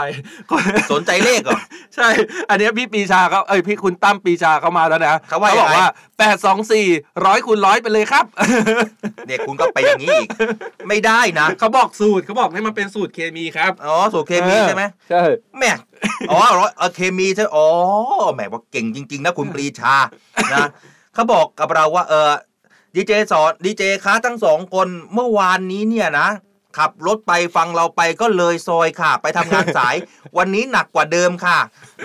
[0.51, 0.61] คน
[0.93, 1.59] สนใจเลขเหรอ
[1.95, 2.07] ใช่
[2.49, 5.89] อันเนี้ยพี่ปีชาเขาเอ้ยพี่คุณตั้มปีชาเขามาแล้วนะเขาว่าบอกยังไงว่า
[6.19, 6.87] แปดสองสี่
[7.25, 8.25] ร้อยคูณร้อยไปเลยครับ
[9.27, 10.29] เนี่ยคุณก็ไปอย่างนี้อีก
[10.87, 15.21] ไม่ได้นะ เขาบอกสูตรเขาบอกให้มันเป็นสูตรเคมีครับ อ๋อสูตรเคมีใช่ไหมใช่
[15.57, 15.71] แหม่
[16.31, 17.67] อ๋อร้อยเออเคมีใช่อ๋อ
[18.33, 19.95] แหมว่าเก่งจริง ๆ นะคุณปรีชา
[20.53, 20.67] นะ
[21.13, 22.31] เขาบอกกับเราว่า เออ
[22.95, 26.29] ดีเจสอนดีเจคะทั้งสองคนเมื่อวานนี้เนี่ยนะ
[26.77, 29.95] ขับรถไปฟังเราไปก็เลยซอยค่ะ ไปทำงานสาย
[30.37, 31.57] วันนี้หนักกว่าเดิมค่ะ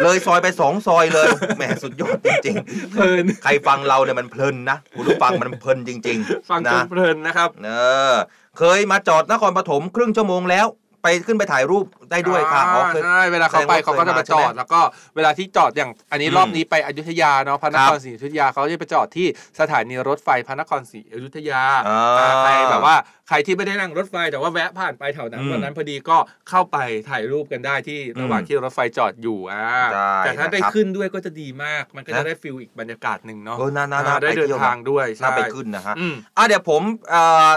[0.03, 2.57] เลยซอยไปสองซอยเลยแหมสุดยอดจริง
[2.93, 7.71] เพลินๆใครฟังเราเนี่ยมันเพลินนะคุณผู้ฟังมันเพลินจริง ๆ ฟังจนะนเพลินนะครับ เอ
[8.13, 8.15] อ
[8.59, 10.67] เคยมาจอดนครปฐมครึ่งชั่วโมงแล้ว
[11.03, 14.81] ไปขึ้นไปถ่ายรูปได้ด้วยค่ะอ๋อเคย ใช่เวลาเขาไปแสดงว่าเขาก็จะมาเคยมาจอดใช่ไหมแล้วก็
[15.17, 19.27] เวลาที่จอดอย่างอันนี้อืมรอบนี้ไปอยุธยาเนาะพระนคครรับศรีอยุธยาเขาจะไปจอดที่
[19.61, 22.97] สถานีรถไฟพระนครศรีอยุธยาอ่าอ่าใครแบบว่า
[23.29, 26.17] ใครที่ไม่ได้นั่งรถไฟแต่ว่าแวะผ่านไปแถวนั้นอืมวันนั้นพอดีก็
[26.49, 26.77] เข้าไป
[27.11, 37.51] ถ่ายรูปกันได้ที่ระหว่างอืมที่รถไฟจอดอยู่อ่าได้แต่ถ้าได้นะครับขึ้นด้วยก็จะดีมากมันก็จะนะ ได้ฟิลอีกบรรยากาศหนึ่งเนาะเออน่าน่าอ่าน่าได้ไปเดินที่ยวทางด้วยน่าใช่ไปขึ้นนะฮะ อืม อะเดี๋ยวผมเอ่อ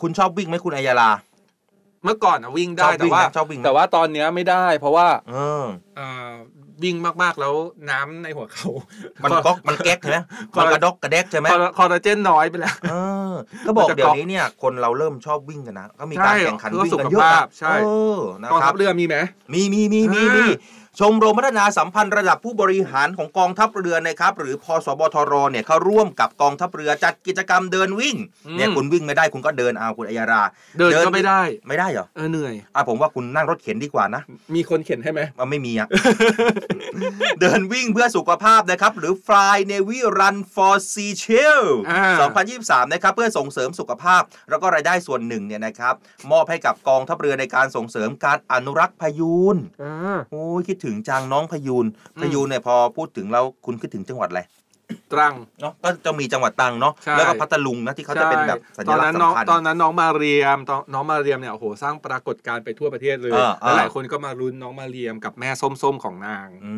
[0.00, 1.10] คุณชอบวิ่งไหมคุณอัยยาลา
[2.04, 5.64] เมื่อก่อนอะวิ่งชได้อบวิ่แต่งว่านะชอบวิ่งนะแต่ว่าตอนเนี้ยไม่ได้ เพราะว่าเออ
[5.98, 6.32] อ่า
[6.84, 7.54] วิ่งมากๆแล้ว
[7.90, 8.68] น้ำในหัวเขา
[9.24, 10.18] มันก๊อกมันแก๊กใช่ไหม
[10.58, 12.94] มันกระดกกระแดกใช่ไหมคอลลาคอลลาเจนน้อยไปแล้วเอ
[13.30, 13.32] อ
[13.66, 17.86] ก็บอกมันจะเดี๋ยก๊วอกนี้เนี่ย คนเราเริ่มชอบวิ่งกันนะ ก็มีใช่การแข่งขันเพื่อวิ่งสุกันขเยอะภาพนะใช่เอ
[18.18, 19.16] อนะกองครัทับพเรือมีไหม
[19.52, 20.44] มีมีมีมีอ่ามีมี
[21.00, 28.16] ชมรมพัฒนาสัมพันธ์ระดับผู้บริหารของกองทัพเรือนะครับหรือพสบทรเนี่ยเขาร่วมกับกองทัพเรือจัดกิจกรรมเดินวิ่ง
[28.56, 30.42] เนี่ยคุณวิ่งไม่ได้คุณก็เดินเอาคุณอัยยารา
[30.78, 34.22] เดินก็ไม่ได้ไม่ได้เหรอเออเหนื่อยอะผมว่าคุณนั่งรถเข็นดีกว่านะ
[34.54, 35.88] มีคนเข็นให้ไหมมันไม่มีอะ
[37.40, 42.04] เดินวิ่งเพื่อสุขภาพนะครับหรือ Fly Navy Run for Sea Chill อ่า
[42.50, 45.94] 2023 นะครับเพื่อส่งเสริมสุขภาพ แล้วก็รายได้ส่วนหนึ่งเนี่ยนะครับ
[46.32, 51.86] มอบให้กับกองทัพเรือในการส่งเสริมการอนุรักษ์พายุนอ่าโอ้ยคิดถึงจังน้องพยูน
[52.20, 54.40] พยูนเนี่ยพอพูดถึงแล้วคุณคิดถึงจังหวัดอะไร
[55.12, 65.50] ตรังเนาะก็จะมีจังหวัดตรังเนาะใช่แล้วก็พัทลุงนะที่เขาจะเป็นแบบสัญตอนลักนั้ษนณ์น้องสำคัญตอนนั้นน้องมาเรียมตอนน้องมาเรียมเนี่ยโอ้โหสร้างปรากฏการณ์ไปทั่วประเทศเลยอ่าอ่าและหลายคนก็มารุ้นน้องมาเรียมกับแม่
[65.82, 66.74] ส้มๆของนางอื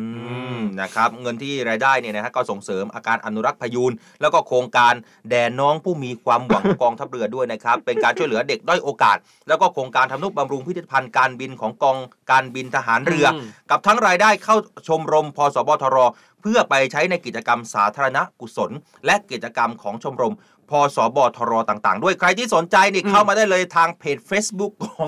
[0.57, 3.91] มนะครับเงินที่รายได้เนี่ยนะฮะก็ส่งเสริมอาการอนุรักษ์พายุน
[4.21, 4.93] แล้วก็โครงการ
[5.29, 11.97] แด่น้องผู้มีความหวังของกองทัพเรือด้วยนะครับเป็นการช่วยเหลือเด็กด้อยโอกาส แล้วก็โครงการทำนุบำรุงพิพิธภัณฑ์การบินของกอง
[12.31, 13.33] การบินทหารเรืออม
[13.69, 14.55] กับทั้งรายได้เข้า
[14.87, 15.97] ชมรมพสบทร
[16.34, 18.71] เพื่อไปใช้ในกิจกรรมสาธารณกุศล
[19.05, 20.35] และกิจกรรมของชมรม
[20.69, 25.07] พสบทรต่าง ๆ ด้วยใครที่สนใจนี่เข้ามาได้เลยทางเพจ Facebook ของ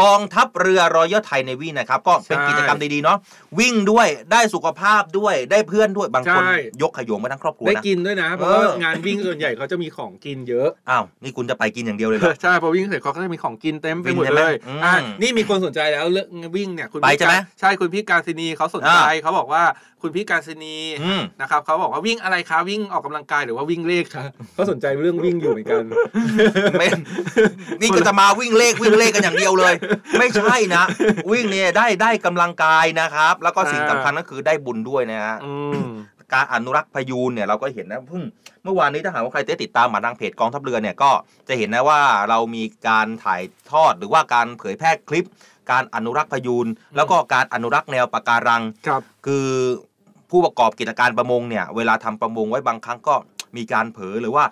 [0.00, 3.18] กองทัพเรือรอยัลไทยในวีนะครับ ก็เป็นใช่กิจกรรมดีๆเนาะ
[3.58, 19.64] วิ่งด้วยได้สุขภาพด้วยได้เพื่อนด้วยบางคนใช่ยกขยงมาทั้งครอบครัวได้นะกินด้วยนะเพราะว่าเอองานวิ่งส่วนใหญ่เขาจะมีของกินเยอะอ้าวนี่คุณจะไปกินอย่างเดียวเลยเหรอใช่พอวิ่งเสร็จเขาก็จะมีของกินเต็มไปหมดวิ่งใช่ไหมเลยอืมอะนี่มีคนสนใจแล้วเรื่องวิ่งเนี่ยคุณไปพี่ใช่ไหมการใช่คุณพี่การศินีเขาสนใจอ่าเขาบอกว่า
[20.02, 24.24] คุณพี่การศินีอืมนะครับเขาบอกว่าวิ่งอะไรคะวิ่งออกกำลังกายหรือว่าวิ่งเลขคะ
[24.54, 25.84] เขาสนใจเรื่องวิ่งอยู่เหมือนกัน
[26.78, 26.88] ไม่
[27.80, 29.74] นี่ก็จะมาวิ่งเลขวิ่งเลขกันอย่างเดียวเลย
[30.18, 30.84] ไม่ใช่นะ
[31.30, 35.52] วิ่งเนี่ยได้ได้กำลังกายนะครับ แล้วก็สิ่งสำคัญก็คือได้บุญด้วยนะฮะอื
[35.86, 35.90] ม
[36.34, 38.22] การอนุรักษ์พายูนเนี่ยเราก็เห็นนะเพิ่ง
[38.64, 41.10] เมื่อวานนี้ถ้าหากว่าใครได้ติดตามมาทางเพจกองทัพเรือเนี่ยก็
[41.48, 45.26] จะเห็นนะว่าเรามีการถ่ายทอดหรือว่าการเผยแพร่คลิป
[45.70, 46.66] การอนุรักษ์พายูน
[46.96, 49.48] แล้วก็การอนุรักษ์แนวปะการังครับ คือ
[50.30, 53.14] ผู้ประกอบกิจการประมงเนี่ยเวลาทำประมงไว้บางครั้งก็
[53.56, 54.44] มีการเผลอหรือว่า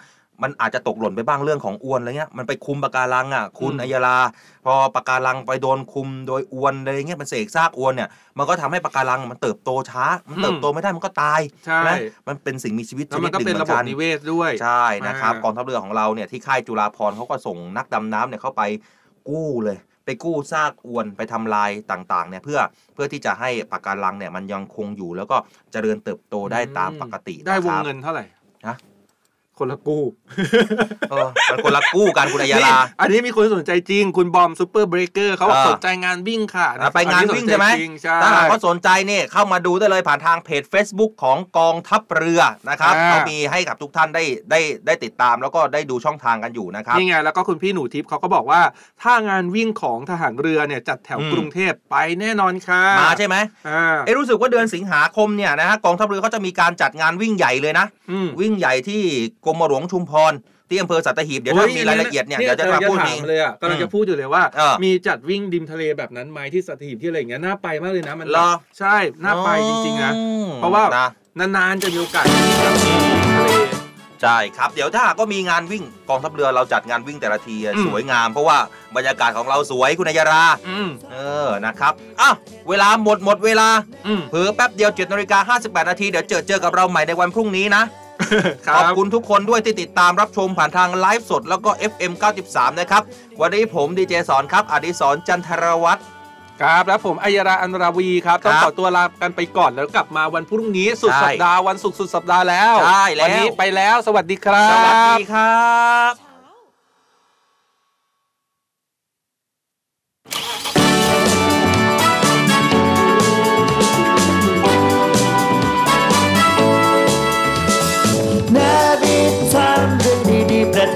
[0.43, 4.19] มันอาจจะตกหล่นไปบ้างเรื่องของอวนอะไรเงี้ยมันไปคุมปะการังอะคุณอืมอัยยาลา
[4.65, 8.09] พอปะการังไปโดนคุมโดยอวนอะไรเงี้ยมันเสกซากอวนเนี่ย
[8.39, 11.97] มันก็ทำให้ปะการังมันเติบโตช้า มันเติบโตไม่ได้มันก็ตายใช่นะ
[12.29, 18.63] มันเป็นสิ่งมีชีวิตชแล้วนิมัดนก็หนึ่งเป็นเหมืระอบบนกันนิเวศด้วยใช่นะครับอ่ากองทัพเรือของเราเนี่ยที่ค่ายจุฬาภรณ์เขาก็ส่งนักดำน้ำเนี่ยเข้าไป
[19.29, 22.61] กู้เลยไปกู้ซากอวนไปทำลายต่างๆเนี่ยเพื่อ
[22.95, 25.37] เพื่อที่จะให้ปะการังเนี่ยมันยังคงอยู่แล้วก็
[25.73, 28.25] เจริญเติบโตได้ตามปกติได้วงนะครับเงินเท่าไหร่
[28.67, 28.77] ฮะ
[29.59, 30.05] คนละกู้
[31.11, 48.61] เออมันคนละกู้กันคุณอัยยาลานี่อันนี้มีคนสนใจจริง คุณบอมซูเปอร์เบรกเกอร์เขาบอกอ่าสนใจงานวิ่งค่ะอะไปงานวิ่งใช่ไหมอันนี้สนจริงใช่ถ้าหากเขาสนใจเนี่ยเข้ามาดูได้เลยผ่านทางเพจ Facebook ของกองทัพเรือนะครับอ่าเขามีให้กับทุกท่านได้ได้ได้ติดตามแล้วก็ได้ดูช่องทางกันอยู่นะครับนี่ไงแล้วก็คุณพี่หนูทิพย์เขาก็บอกว่า
[49.03, 53.37] ถ้างานวิ่งของทหารเรือเนี่ยจัดแถวอืมกรุงเทพไปแน่นอนค่ะมาใช่ไหม
[53.69, 59.03] อ่าเอ้รู้สึกว่าเดือนสิงหาคมเนี่ยนะฮะกองทัพเรือเขาจะมีการจัดงานวิ่งใหญ่เลยนะอืมวิ่งใหญ่ที่
[59.47, 60.33] กรมหลวงชุมพร
[60.69, 72.95] ที่อำเภอสัตหีบเดี๋ยวถ้ามีรายละเอียดเนี่ยเดี๋ยวจะมาพูดถาเองมเลยอะกำลังจะพูดอยู่เลยว่าเออมีจัดวิ่งริมทะเลแบบนั้นไหมที่สัตหีบที่อะไรอย่างเงี้ยน่าไปมากเลยนะมันเหรอใช่น่าไปจริงๆนะอืมเพราะว่านะนานๆจะมีโอกาสที่จะมี
[73.37, 73.53] ทะเล
[74.23, 78.59] ใช่ครับ เดี๋ยวถ้าหากก็มีงานวิ่งกองทัพเรือเราจัดงานวิ่งแต่ละทีอะอืมสวยงาม เพราะว่า
[78.97, 81.17] บรรยากาศของเราสวยคุณนายาราอืมเอ
[81.47, 82.35] อนะครับอ้าว
[82.69, 83.69] เวลาหมดหมดเวลา
[84.07, 88.04] อืมเผลอแป๊บเดียว7นาฬิกา58นาทีเดี๋ยวเจอเจอกับเราใหม่ในวันพรุ่งนี้นะครั
[88.67, 92.13] ขอบบคุณทุกคนด้วยที่ติดตามรับชมผ่านทางไลฟ์สดแล้วก็ FM
[92.47, 93.03] 93 นะครับ
[93.41, 96.03] วันนี้ผมดีเจสอนครับ อดิศรจันทรวัตร
[96.63, 105.55] ครับ แล้วผมอัยราอันราวีครับ ต้องครับขอตัวลากันไปก่อนแล้วกลับมาวันพรุ่งนี้สุดใช่สัปดาห์วันศุกร์สุดสัปดาห์แล้วใช่แล้ววันนี้ไปแล้ว สวัสดีครับ สวัสดีครั
[106.13, 106.15] บ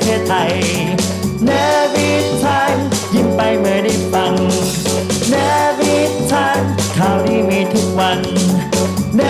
[0.08, 0.52] ทศไทย
[1.44, 1.50] เน
[1.94, 2.10] วิ
[2.42, 2.76] ทาม
[3.14, 4.34] ยิ้มไปเมื่อได้ฟัง
[5.30, 5.34] แน
[5.78, 5.96] วิ
[6.30, 6.62] ทาม
[6.96, 8.20] ข่าวดีมีทุกวัน
[9.16, 9.20] เน